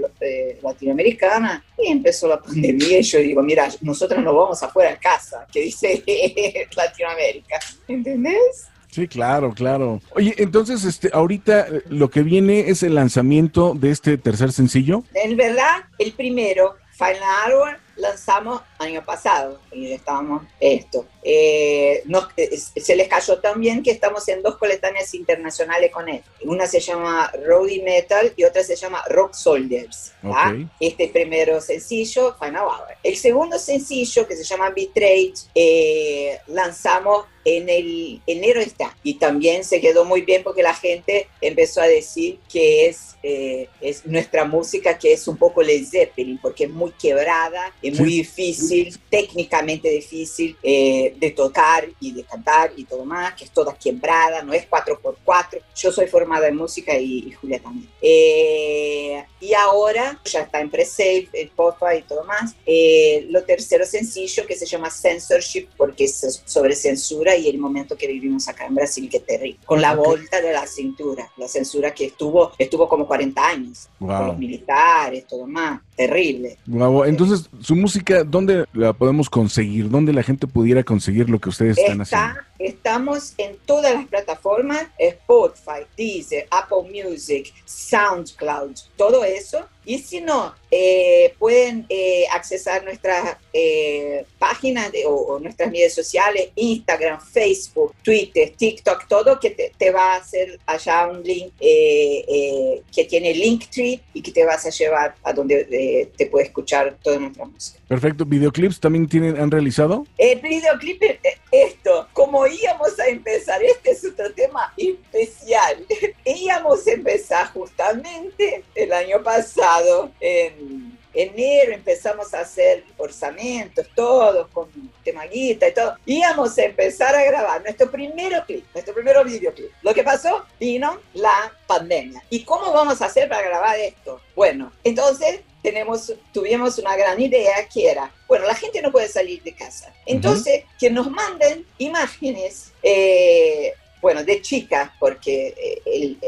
[0.62, 5.46] latinoamericana y empezó la pandemia y yo digo, mira, nosotros nos vamos afuera de casa,
[5.50, 6.02] que dice
[6.76, 7.58] Latinoamérica,
[7.88, 8.68] ¿entendés?
[8.90, 10.00] Sí, claro, claro.
[10.14, 15.04] Oye, entonces, este, ahorita eh, lo que viene es el lanzamiento de este tercer sencillo.
[15.14, 21.06] En verdad, el primero, Final Hour, lanzamos año pasado y estábamos esto.
[21.22, 26.22] Eh, nos- eh, se les cayó también que estamos en dos coletáneas internacionales con él.
[26.44, 30.12] Una se llama Roadie Metal y otra se llama Rock Soldiers.
[30.22, 30.50] ¿tá?
[30.50, 30.70] Ok.
[30.80, 32.86] Este primero sencillo, Final Hour.
[33.02, 39.64] El segundo sencillo, que se llama Betrayed, eh, lanzamos en el enero está y también
[39.64, 44.44] se quedó muy bien porque la gente empezó a decir que es, eh, es nuestra
[44.44, 48.02] música que es un poco Led Zeppelin porque es muy quebrada, es Sí.
[48.02, 53.50] muy difícil, técnicamente difícil eh, de tocar y de cantar y todo más, que es
[53.50, 55.60] toda quebrada, no es 4x4.
[55.76, 57.88] Yo soy formada en música y, y Julia también.
[58.00, 62.54] Eh, y ahora ya está en pre-save, en Spotify y todo más.
[62.66, 67.96] Eh, lo tercero sencillo que se llama Censorship porque es sobre censura y el momento
[67.96, 69.58] que vivimos acá en Brasil que es terrible.
[69.64, 70.04] Con la Ok.
[70.06, 73.88] vuelta de la cintura, la censura que estuvo, estuvo como 40 años.
[73.98, 74.26] Con Wow.
[74.28, 75.80] los militares, todo más.
[75.98, 76.56] Terrible.
[76.66, 77.06] Wow.
[77.06, 79.90] Entonces, su música, ¿dónde la podemos conseguir?
[79.90, 82.28] ¿Dónde la gente pudiera conseguir lo que ustedes están haciendo?
[82.28, 89.66] Está, estamos en todas las plataformas, Spotify, Deezer, Apple Music, SoundCloud, todo eso.
[89.88, 95.94] Y si no, eh, pueden eh, accesar nuestras eh, páginas de- o, o nuestras redes
[95.94, 101.54] sociales, Instagram, Facebook, Twitter, TikTok, todo que te, te va a hacer allá un link
[101.58, 106.98] eh, que tiene Linktree y que te vas a llevar a donde te puede escuchar
[107.02, 107.78] toda nuestra música.
[107.88, 108.26] Perfecto.
[108.26, 110.06] ¿Videoclips también tienen, han realizado?
[110.18, 111.02] El videoclip,
[111.50, 115.86] esto, como íbamos a empezar, este es otro tema especial.
[116.26, 119.77] íbamos a empezar justamente el año pasado
[120.20, 124.68] en enero empezamos a hacer orzamentos, todos con
[125.02, 125.96] temaguita y todo.
[126.06, 129.70] Íbamos a empezar a grabar nuestro primero clip, nuestro primero videoclip.
[129.82, 132.22] Lo que pasó, vino la pandemia.
[132.30, 134.20] ¿Y cómo vamos a hacer para grabar esto?
[134.36, 139.42] Bueno, entonces tenemos, tuvimos una gran idea que era, bueno, la gente no puede salir
[139.42, 139.92] de casa.
[140.06, 146.18] Entonces, que nos manden imágenes, eh, bueno, de chicas, porque eh, el,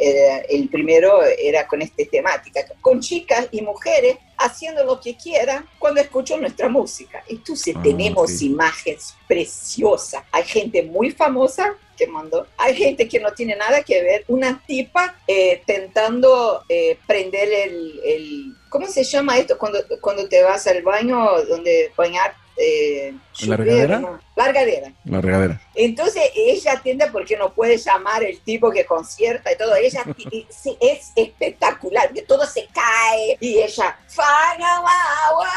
[0.48, 6.00] el primero era con esta temática, con chicas y mujeres haciendo lo que quieran cuando
[6.00, 7.22] escuchan nuestra música.
[7.28, 8.46] Entonces Ah, tenemos sí.
[8.46, 10.24] imágenes preciosas.
[10.32, 12.46] Hay gente muy famosa que mandó.
[12.56, 14.24] Hay gente que no tiene nada que ver.
[14.28, 19.58] Una tipa eh, tentando eh, prender el, el- ¿Cómo se llama esto?
[19.58, 21.18] Cuando, cuando te vas al baño,
[21.48, 22.34] donde bañar...
[22.56, 23.14] Eh,
[23.46, 23.98] ¿La regadera?
[24.00, 24.20] ¿no?
[24.36, 24.92] La regadera.
[25.04, 25.60] La regadera.
[25.74, 29.74] Entonces ella atiende porque no puede llamar el tipo que concierta y todo.
[29.76, 35.48] Ella y- sí, es espectacular, que todo se cae y ella, "Fanawawa".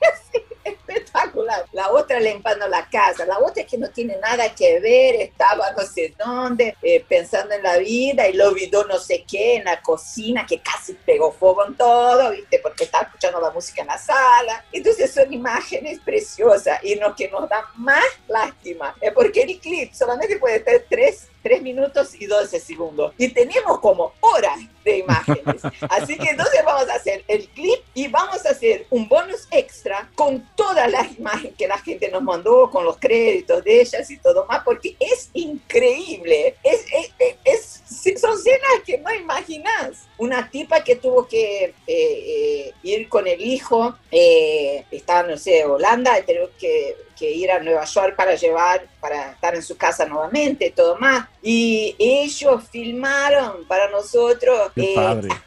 [0.64, 1.66] Espectacular.
[1.72, 5.84] La otra limpiando la casa, la otra que no tiene nada que ver, estaba no
[5.84, 9.80] sé dónde, eh, pensando en la vida y lo olvidó no sé qué en la
[9.82, 12.58] cocina, que casi pegó fuego en todo, ¿viste?
[12.60, 14.64] Porque estaba escuchando la música en la sala.
[14.72, 19.92] Entonces son imágenes preciosas y lo que nos da más lástima es porque el clip
[19.92, 25.62] solamente puede tener tres, tres minutos y 12 segundos y tenemos como horas de imágenes.
[25.88, 30.10] Así que entonces vamos a hacer el clip y vamos a hacer un bonus extra
[30.16, 34.16] con todas las imágenes que la gente nos mandó, con los créditos de ellas y
[34.18, 36.56] todo más, porque es increíble.
[36.62, 37.82] Es, es- es-
[38.20, 40.06] son escenas que no imaginas.
[40.18, 45.64] Una tipa que tuvo que eh, eh, ir con el hijo, eh, está, no sé,
[45.64, 46.24] Holanda, y
[46.58, 50.96] que, que ir a Nueva York para llevar, para estar en su casa nuevamente, todo
[50.96, 51.28] más.
[51.42, 54.94] Y ellos filmaron para nosotros eh,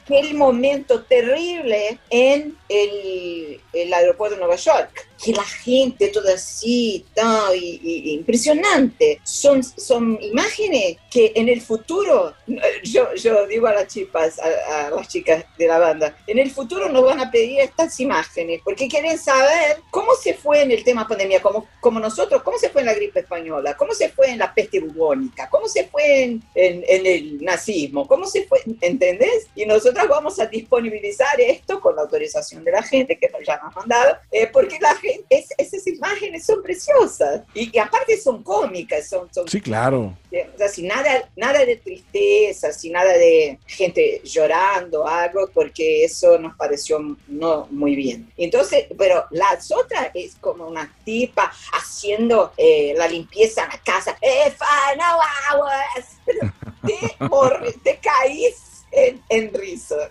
[0.03, 5.06] aquel momento terrible en el, el aeropuerto de Nueva York.
[5.23, 9.19] Que la gente toda así, ta, y, y- impresionante.
[9.23, 12.34] Son, son imágenes que en el futuro,
[12.84, 16.52] yo, yo digo a las chicas, a, a las chicas de la banda, en el
[16.52, 20.84] futuro nos van a pedir estas imágenes porque quieren saber cómo se fue en el
[20.84, 24.30] tema pandemia, como, como nosotros, cómo se fue en la gripe española, cómo se fue
[24.30, 28.61] en la peste bubónica, cómo se fue en, en- en el nazismo, cómo se fue,
[28.81, 29.48] ¿entendés?
[29.56, 33.56] Y nosotros vamos a disponibilizar esto con la autorización de la gente que nos ya
[33.57, 38.17] nos han mandado, eh, porque la gente, es- esas imágenes son preciosas y, y aparte
[38.19, 40.17] son cómicas, son, son Sí, claro.
[40.31, 46.38] o sea, sin nada, nada de tristeza, sin nada de gente llorando, algo, porque eso
[46.38, 48.31] nos pareció no muy bien.
[48.38, 54.17] Entonces, pero las otras es como una tipa haciendo eh, la limpieza en la casa.
[54.21, 54.65] ¡Eh, fa,
[54.95, 55.03] no
[55.51, 56.17] aguas!
[56.25, 56.51] Pero
[56.85, 60.09] Te, te caís en, en risa.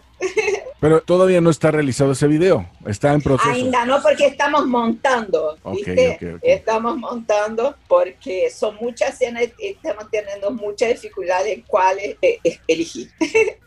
[0.81, 2.69] Pero todavía no está realizado ese video.
[2.87, 3.51] Está en proceso.
[3.51, 6.19] Ainda no, porque estamos montando, ¿viste?
[6.21, 6.41] ok, ok.
[6.43, 12.39] Estamos montando porque son muchas escenas y estamos teniendo mucha dificultad en cuáles eh,
[12.69, 13.11] elegir.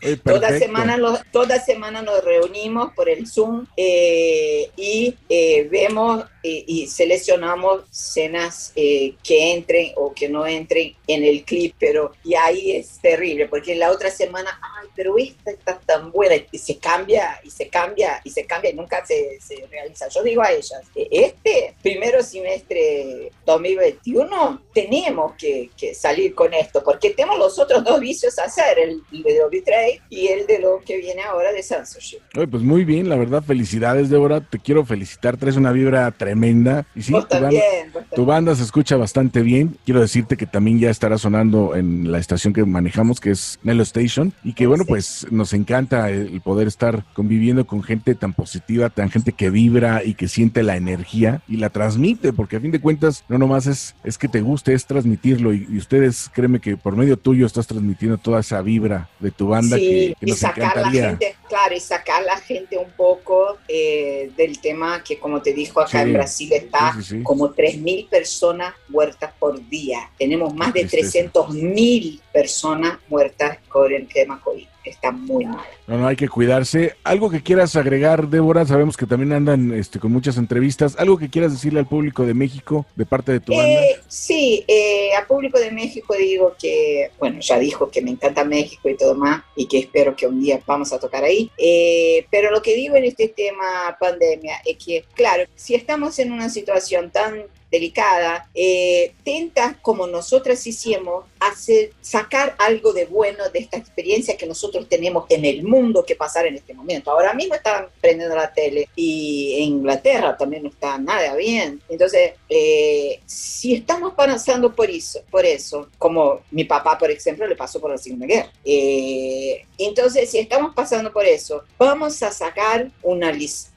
[0.02, 6.24] Oye, Toda semana, los- toda semana nos reunimos por el Zoom eh, y eh, vemos
[6.42, 12.12] eh, y seleccionamos escenas eh, que entren o que no entren en el clip, pero
[12.24, 16.58] y ahí es terrible, porque la otra semana, ay, pero esta está tan buena, y
[16.58, 20.08] se cambia, y se cambia, y se cambia, y nunca se, se realiza.
[20.08, 27.10] Yo digo a ellas, este primero semestre 2021 tenemos que, que salir con esto, porque
[27.10, 30.80] tenemos los otros dos vicios a hacer, el, el de Betray y el de lo
[30.80, 32.18] que viene ahora de censorship.
[32.36, 34.40] Oye, pues muy bien, la verdad, felicidades, Débora.
[34.40, 36.86] Te quiero felicitar, traes una vibra tremenda.
[36.94, 39.76] Y sí, Vos tu banda, también, vos tu banda se escucha bastante bien.
[39.84, 43.82] Quiero decirte que también ya estará sonando en la estación que manejamos, que es Nelo
[43.82, 44.32] Station.
[44.44, 49.10] Y que bueno, pues nos encanta el poder estar conviviendo con gente tan positiva, tan
[49.10, 52.80] gente que vibra y que siente la energía y la transmite, porque a fin de
[52.80, 55.52] cuentas no nomás es, es que te guste, es transmitirlo.
[55.52, 59.48] Y, y ustedes, créeme que por medio tuyo estás transmitiendo toda esa vibra de tu
[59.48, 61.08] banda Sí, que, que y nos sacar la encantaría.
[61.08, 65.80] gente, claro, y sacar la gente un poco eh, del tema que, como te dijo
[65.80, 70.10] acá Sí, en Brasil, está sí, como 3.000 personas muertas por día.
[70.18, 71.30] Tenemos más de tristeza.
[71.32, 74.66] 300.000 personas muertas por el tema COVID.
[74.82, 75.60] Está muy mal.
[75.86, 76.94] No, no, hay que cuidarse.
[77.04, 80.96] Algo que quieras agregar, Débora, sabemos que también andan este, con muchas entrevistas.
[80.98, 83.82] Algo que quieras decirle al público de México de parte de tu banda.
[83.82, 88.42] Eh, sí, eh, a público de México digo que, bueno, ya dijo que me encanta
[88.42, 91.50] México y todo más, y que espero que un día vamos a tocar ahí.
[91.58, 96.32] Eh, pero lo que digo en este tema pandemia es que, claro, si estamos en
[96.32, 103.60] una situación tan delicada, eh, tenta, como nosotras hicimos, hacer, sacar algo de bueno de
[103.60, 107.10] esta experiencia que nosotros tenemos en el mundo que pasar en este momento.
[107.10, 111.80] Ahora mismo están prendiendo la tele y en Inglaterra también no está nada bien.
[111.88, 117.56] Entonces, eh, si estamos pasando por eso, por eso, como mi papá, por ejemplo, le
[117.56, 118.52] pasó por la Segunda Guerra.
[118.64, 123.69] Eh, entonces, si estamos pasando por eso, vamos a sacar una lista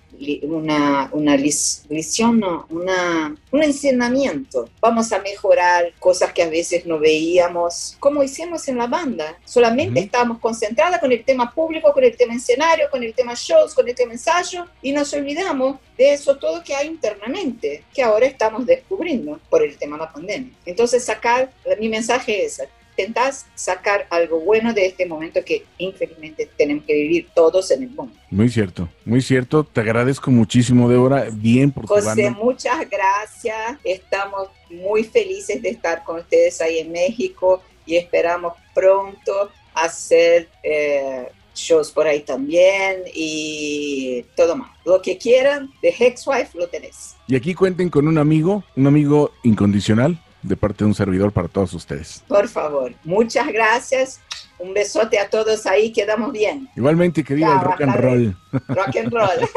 [0.44, 4.70] una, una lisión, no, una, un enseñamiento.
[4.80, 9.38] Vamos a mejorar cosas que a veces no veíamos, como hicimos en la banda.
[9.46, 13.74] Solamente estábamos concentradas con el tema público, con el tema escenario, con el tema shows,
[13.74, 18.26] con el tema ensayo, y nos olvidamos de eso todo que hay internamente, que ahora
[18.26, 20.54] estamos descubriendo por el tema de la pandemia.
[20.66, 22.62] Entonces, sacar, mi mensaje es,
[22.98, 27.90] intentás sacar algo bueno de este momento que infelizmente tenemos que vivir todos en el
[27.90, 28.14] mundo.
[28.30, 29.64] Muy cierto, muy cierto.
[29.64, 31.28] Te agradezco muchísimo, Débora.
[31.32, 32.30] Bien por tu José, banda.
[32.32, 33.78] muchas gracias.
[33.84, 41.28] Estamos muy felices de estar con ustedes ahí en México y esperamos pronto hacer eh,
[41.56, 44.72] shows por ahí también y todo más.
[44.86, 47.16] Lo que quieran de Hexwife lo tenés.
[47.28, 51.48] Y aquí cuenten con un amigo, un amigo incondicional de parte de un servidor para
[51.48, 52.24] todos ustedes.
[52.28, 52.94] Por favor.
[53.04, 54.22] Muchas gracias.
[54.60, 55.92] Un besote a todos ahí.
[55.92, 56.70] Quedamos bien.
[56.76, 58.38] Igualmente, que viva el rock and roll.
[58.68, 59.50] Rock and roll.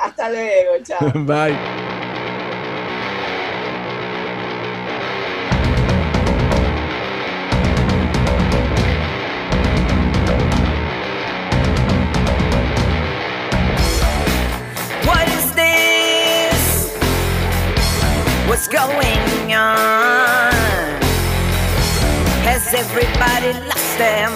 [0.00, 0.72] Hasta luego.
[0.84, 1.12] Chao.
[1.24, 2.09] Bye.
[24.00, 24.29] them.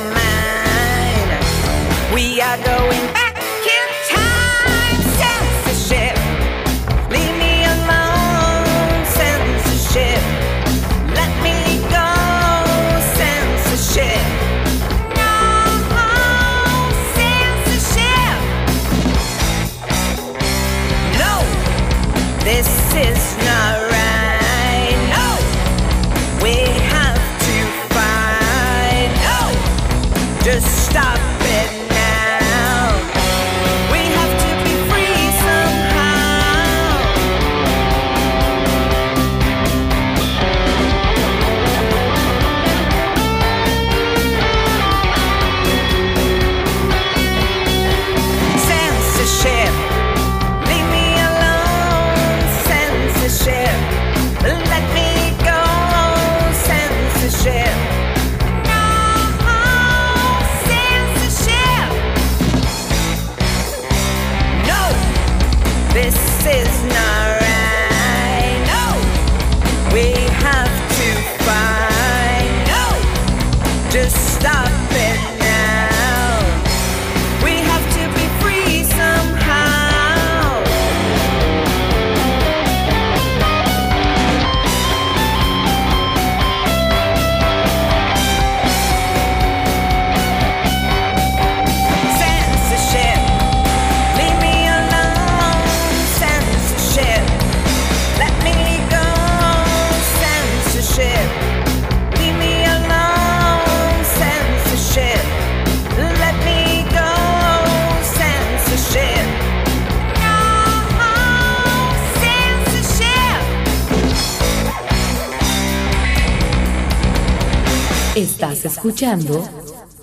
[118.94, 119.42] Escuchando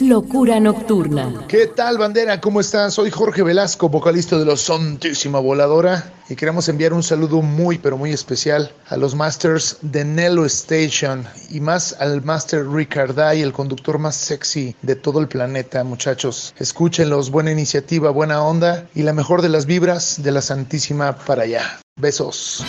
[0.01, 1.45] Locura Nocturna.
[1.47, 2.41] ¿Qué tal, bandera?
[2.41, 2.91] ¿Cómo están?
[2.91, 7.97] Soy Jorge Velasco, vocalista de los Santísima Voladora, y queremos enviar un saludo muy, pero
[7.97, 13.97] muy especial a los masters de Nello Station y más al master Ricarday, el conductor
[13.97, 16.53] más sexy de todo el planeta, muchachos.
[16.59, 21.43] Escúchenlos, buena iniciativa, buena onda y la mejor de las vibras de la Santísima para
[21.43, 21.79] allá.
[21.95, 22.61] Besos.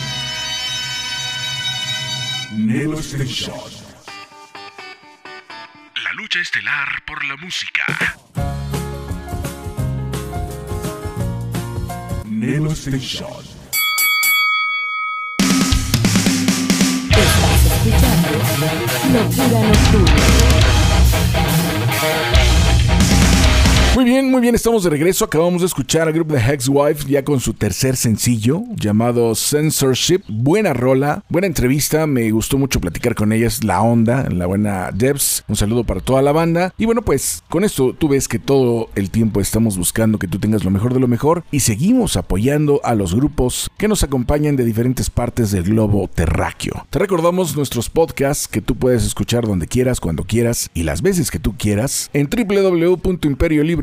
[2.55, 3.82] Nelo Station.
[6.33, 7.83] Lucha estelar por la música.
[12.25, 13.43] Nelo Station.
[17.09, 18.29] Estás escuchando
[19.13, 20.33] Locura Nocturna.
[23.95, 25.25] Muy bien, muy bien, estamos de regreso.
[25.25, 30.21] Acabamos de escuchar al grupo de Hexwife ya con su tercer sencillo llamado Censorship.
[30.27, 32.07] Buena rola, buena entrevista.
[32.07, 35.43] Me gustó mucho platicar con ellas, la onda, la buena Debs.
[35.47, 36.73] Un saludo para toda la banda.
[36.75, 40.39] Y bueno, pues con esto tú ves que todo el tiempo estamos buscando que tú
[40.39, 44.55] tengas lo mejor de lo mejor y seguimos apoyando a los grupos que nos acompañan
[44.55, 46.87] de diferentes partes del globo terráqueo.
[46.89, 51.29] Te recordamos nuestros podcasts que tú puedes escuchar donde quieras, cuando quieras y las veces
[51.29, 52.27] que tú quieras en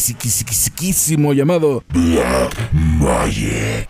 [1.35, 3.89] llamado Black Magic.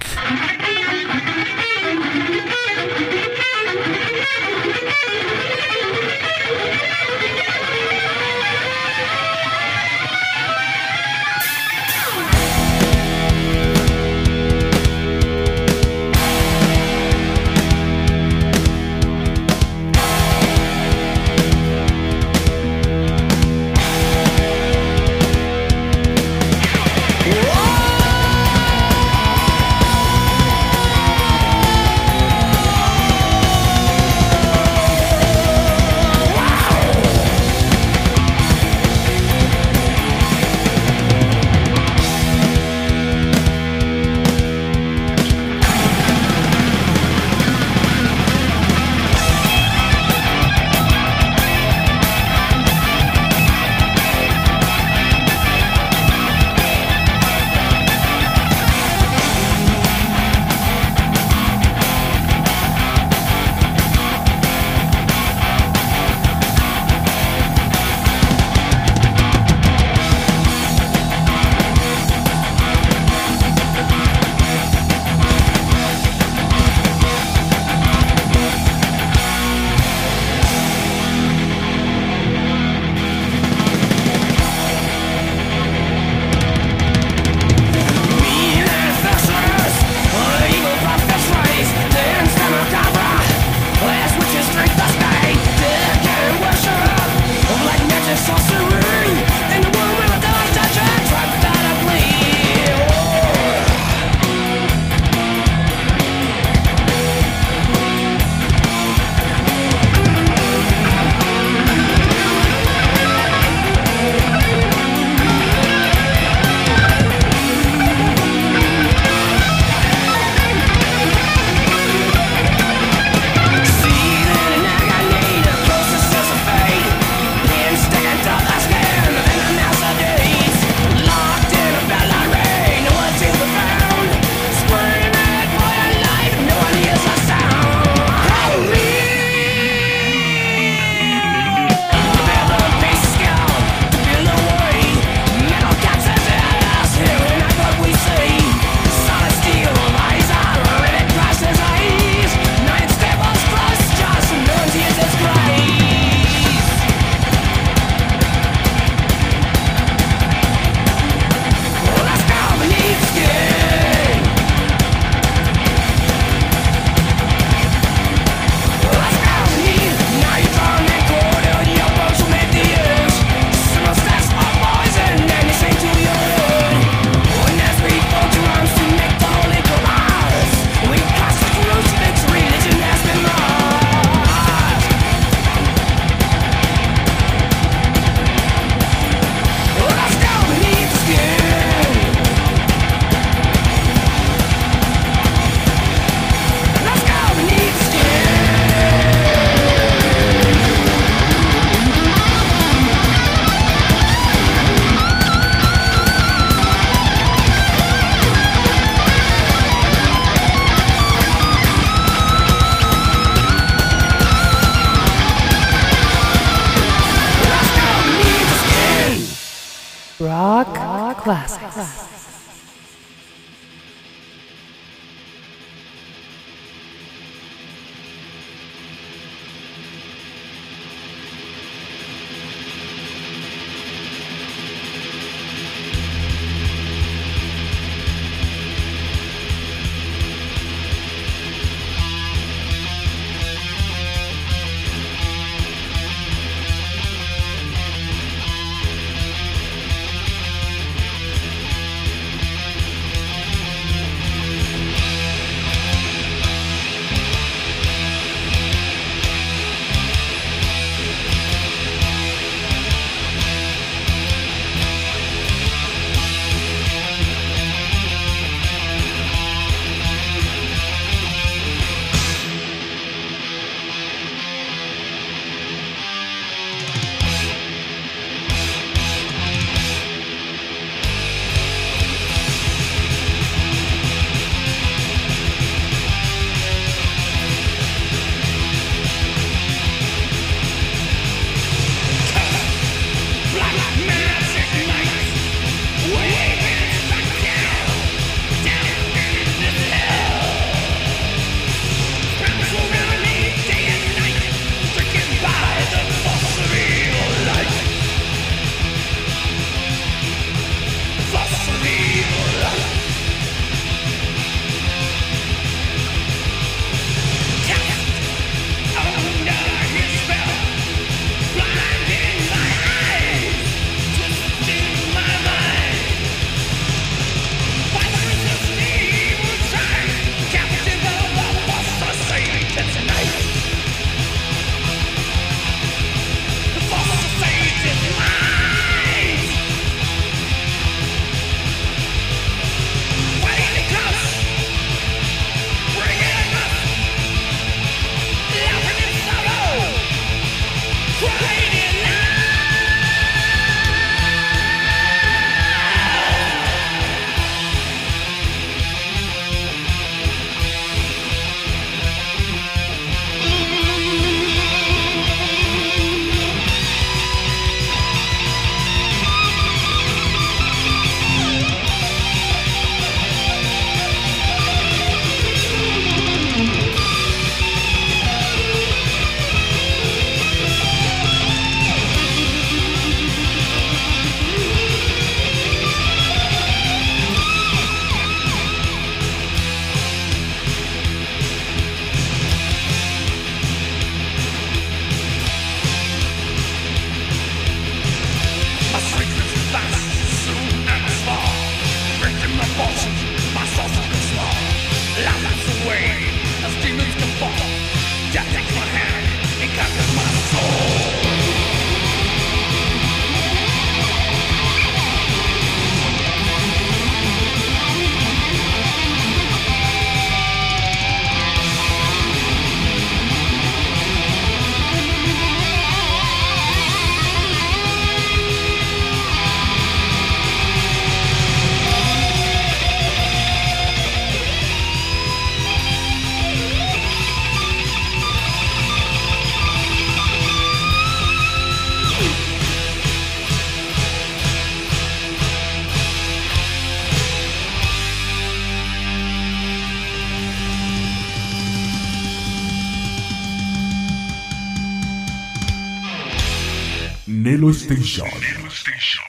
[457.90, 459.19] Station.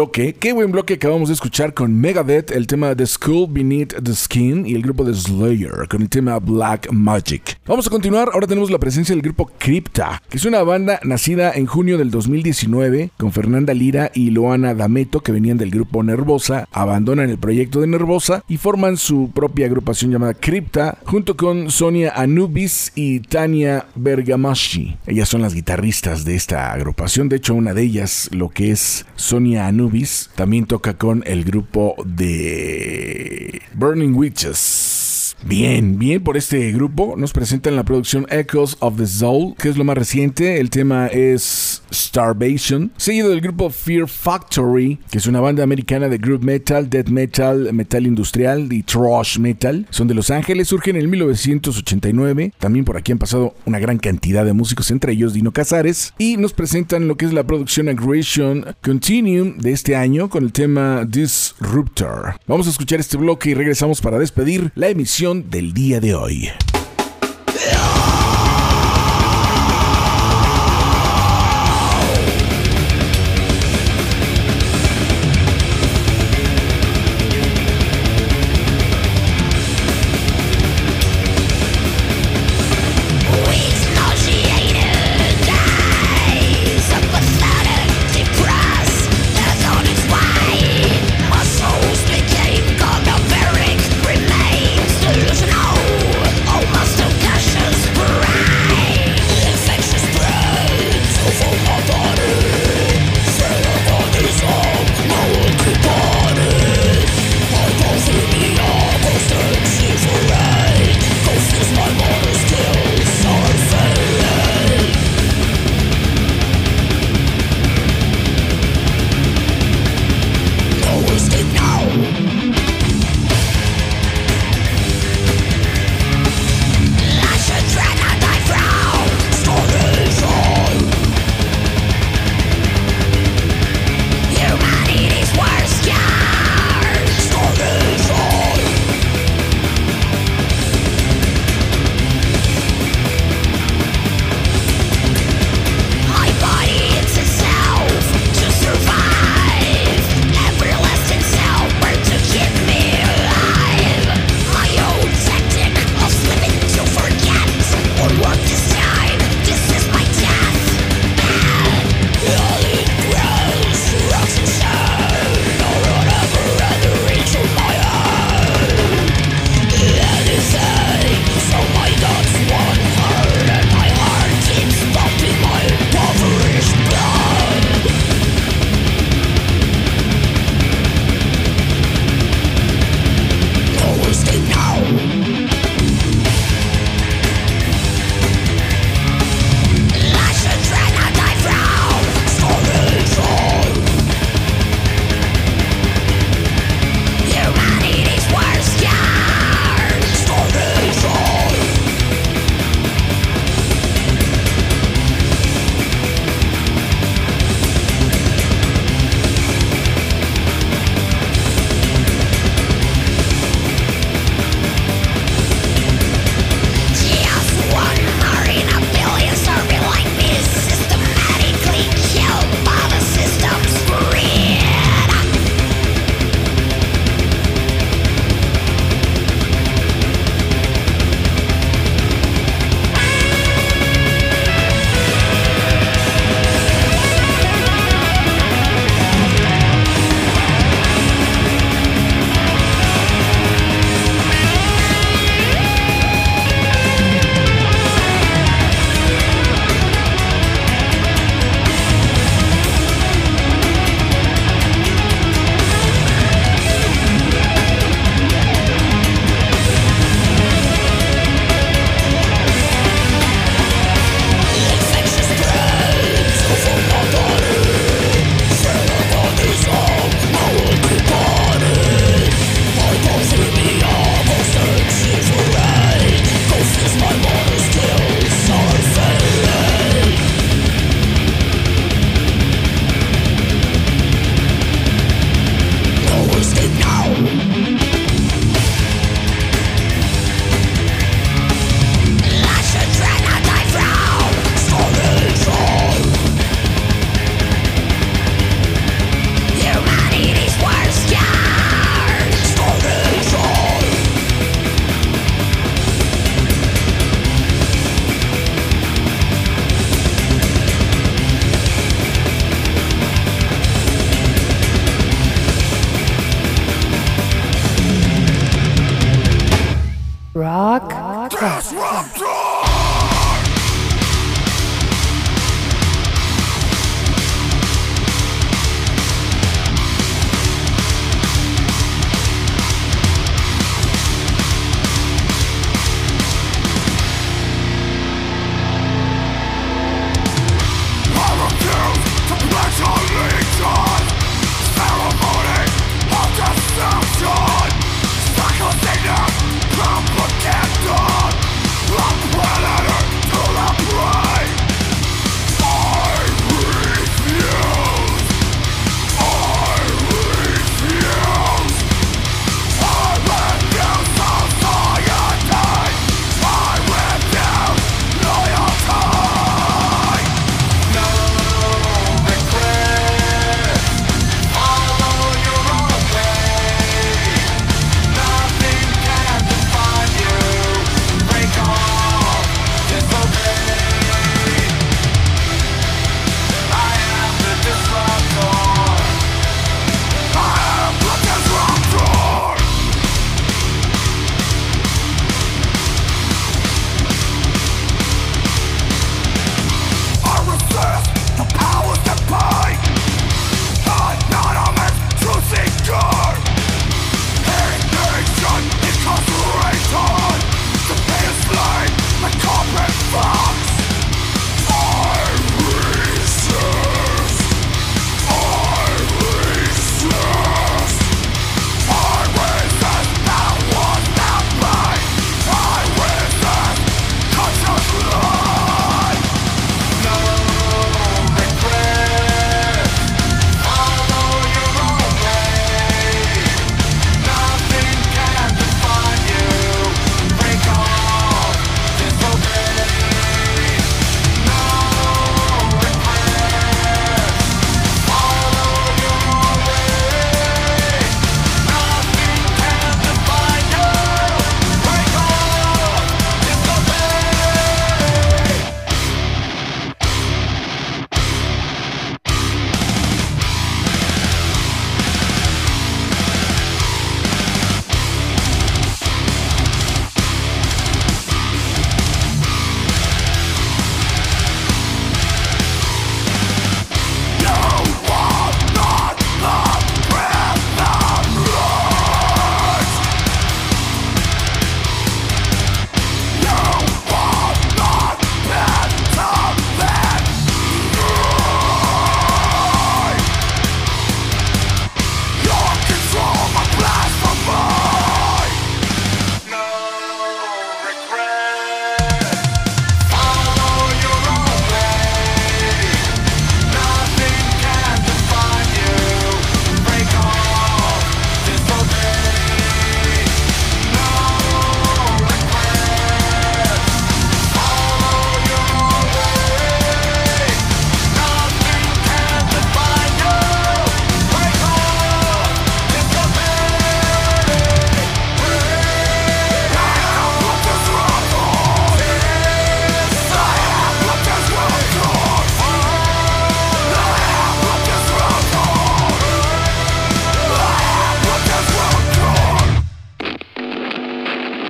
[0.00, 4.14] Bloque, qué buen bloque acabamos de escuchar con Megadeth, el tema The School Beneath the
[4.14, 7.60] Skin y el grupo de Slayer con el tema Black Magic.
[7.66, 11.52] Vamos a continuar, ahora tenemos la presencia del grupo Crypta, que es una banda nacida
[11.52, 16.66] en junio del 2019 con Fernanda Lira y Loana Dameto que venían del grupo Nervosa,
[16.72, 22.14] abandonan el proyecto de Nervosa y forman su propia agrupación llamada Crypta junto con Sonia
[22.16, 24.96] Anubis y Tania Bergamaschi.
[25.06, 29.04] Ellas son las guitarristas de esta agrupación, de hecho una de ellas, lo que es
[29.14, 29.89] Sonia Anubis,
[30.34, 34.99] también toca con el grupo de Burning Witches.
[35.42, 37.14] Bien, bien por este grupo.
[37.16, 40.60] Nos presentan la producción Echoes of the Soul, que es lo más reciente.
[40.60, 46.18] El tema es Starvation, seguido del grupo Fear Factory, que es una banda americana de
[46.18, 49.86] group metal, death metal, metal industrial y thrash metal.
[49.90, 52.52] Son de Los Ángeles, surgen en 1989.
[52.58, 56.12] También por aquí han pasado una gran cantidad de músicos, entre ellos Dino Casares.
[56.18, 60.52] Y nos presentan lo que es la producción Aggression Continuum de este año con el
[60.52, 62.36] tema Disruptor.
[62.46, 66.48] Vamos a escuchar este bloque y regresamos para despedir la emisión del día de hoy.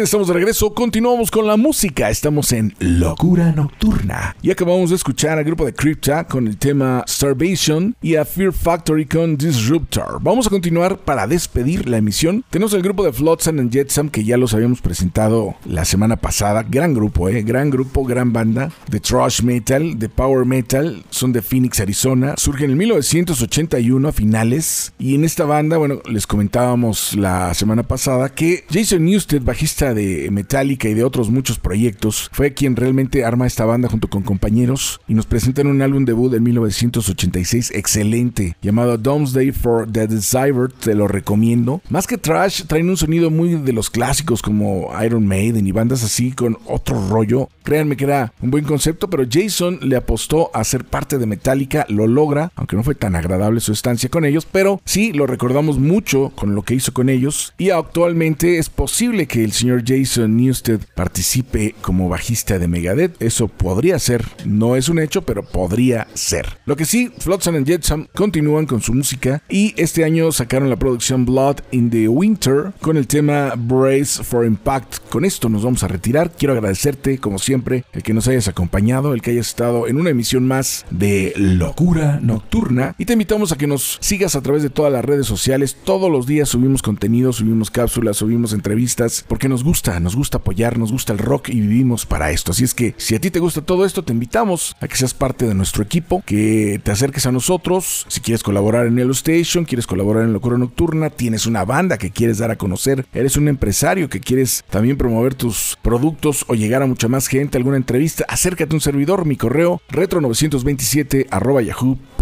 [0.00, 0.74] Estamos de regreso.
[0.74, 2.10] Continuamos con la música.
[2.10, 4.36] Estamos en Locura Nocturna.
[4.42, 8.52] Y acabamos de escuchar al grupo de Crypta con el tema Starvation y a Fear
[8.52, 10.18] Factory con Disruptor.
[10.20, 12.44] Vamos a continuar para despedir la emisión.
[12.50, 16.64] Tenemos el grupo de Flotsam and Jetsam que ya los habíamos presentado la semana pasada.
[16.68, 17.42] Gran grupo, eh.
[17.42, 21.04] Gran grupo, gran banda de thrash metal, de power metal.
[21.10, 22.34] Son de Phoenix, Arizona.
[22.36, 24.92] Surgen en 1981 a finales.
[24.98, 30.30] Y en esta banda, bueno, les comentábamos la semana pasada que Jason Newsted, bajista de
[30.30, 35.00] Metallica y de otros muchos proyectos, fue quien realmente arma esta banda junto con compañeros
[35.08, 40.94] y nos presentan un álbum debut en 1986 excelente llamado Doomsday for the Desired, te
[40.94, 41.82] lo recomiendo.
[41.90, 46.04] Más que trash, traen un sonido muy de los clásicos como Iron Maiden y bandas
[46.04, 47.48] así con otro rollo.
[47.64, 51.86] Créanme que era un buen concepto, pero Jason le apostó a ser parte de Metallica,
[51.88, 55.78] lo logra, aunque no fue tan agradable su estancia con ellos, pero sí lo recordamos
[55.78, 60.36] mucho con lo que hizo con ellos y actualmente es posible que el señor Jason
[60.36, 63.20] Newsted participe como bajista de Megadeth.
[63.20, 66.58] Eso podría ser, no es un hecho, pero podría ser.
[66.66, 70.76] Lo que sí, Flotsam and Jetsam continúan con su música y este año sacaron la
[70.76, 74.98] producción Blood in the Winter con el tema Brace for Impact.
[75.08, 76.32] Con esto nos vamos a retirar.
[76.32, 80.10] Quiero agradecerte, como siempre, el que nos hayas acompañado, el que hayas estado en una
[80.10, 84.70] emisión más de Locura Nocturna y te invitamos a que nos sigas a través de
[84.70, 85.76] todas las redes sociales.
[85.84, 90.78] Todos los días subimos contenido, subimos cápsulas, subimos entrevistas, porque nos gusta, nos gusta apoyar,
[90.78, 92.52] nos gusta el rock y vivimos para esto.
[92.52, 95.14] Así es que si a ti te gusta todo esto, te invitamos a que seas
[95.14, 98.06] parte de nuestro equipo, que te acerques a nosotros.
[98.08, 102.10] Si quieres colaborar en Hello Station, quieres colaborar en Locura Nocturna, tienes una banda que
[102.10, 106.82] quieres dar a conocer, eres un empresario que quieres también promover tus productos o llegar
[106.82, 111.26] a mucha más gente, alguna entrevista, acércate a un servidor, mi correo retro927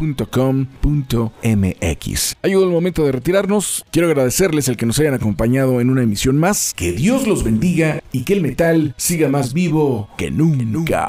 [0.03, 1.37] yahoo.com.mx.
[2.43, 3.85] Ha llegado el momento de retirarnos.
[3.91, 6.74] Quiero agradecerles el que nos hayan acompañado en una emisión más.
[6.74, 11.09] Que Dios los bendiga y que el metal siga más vivo que nunca.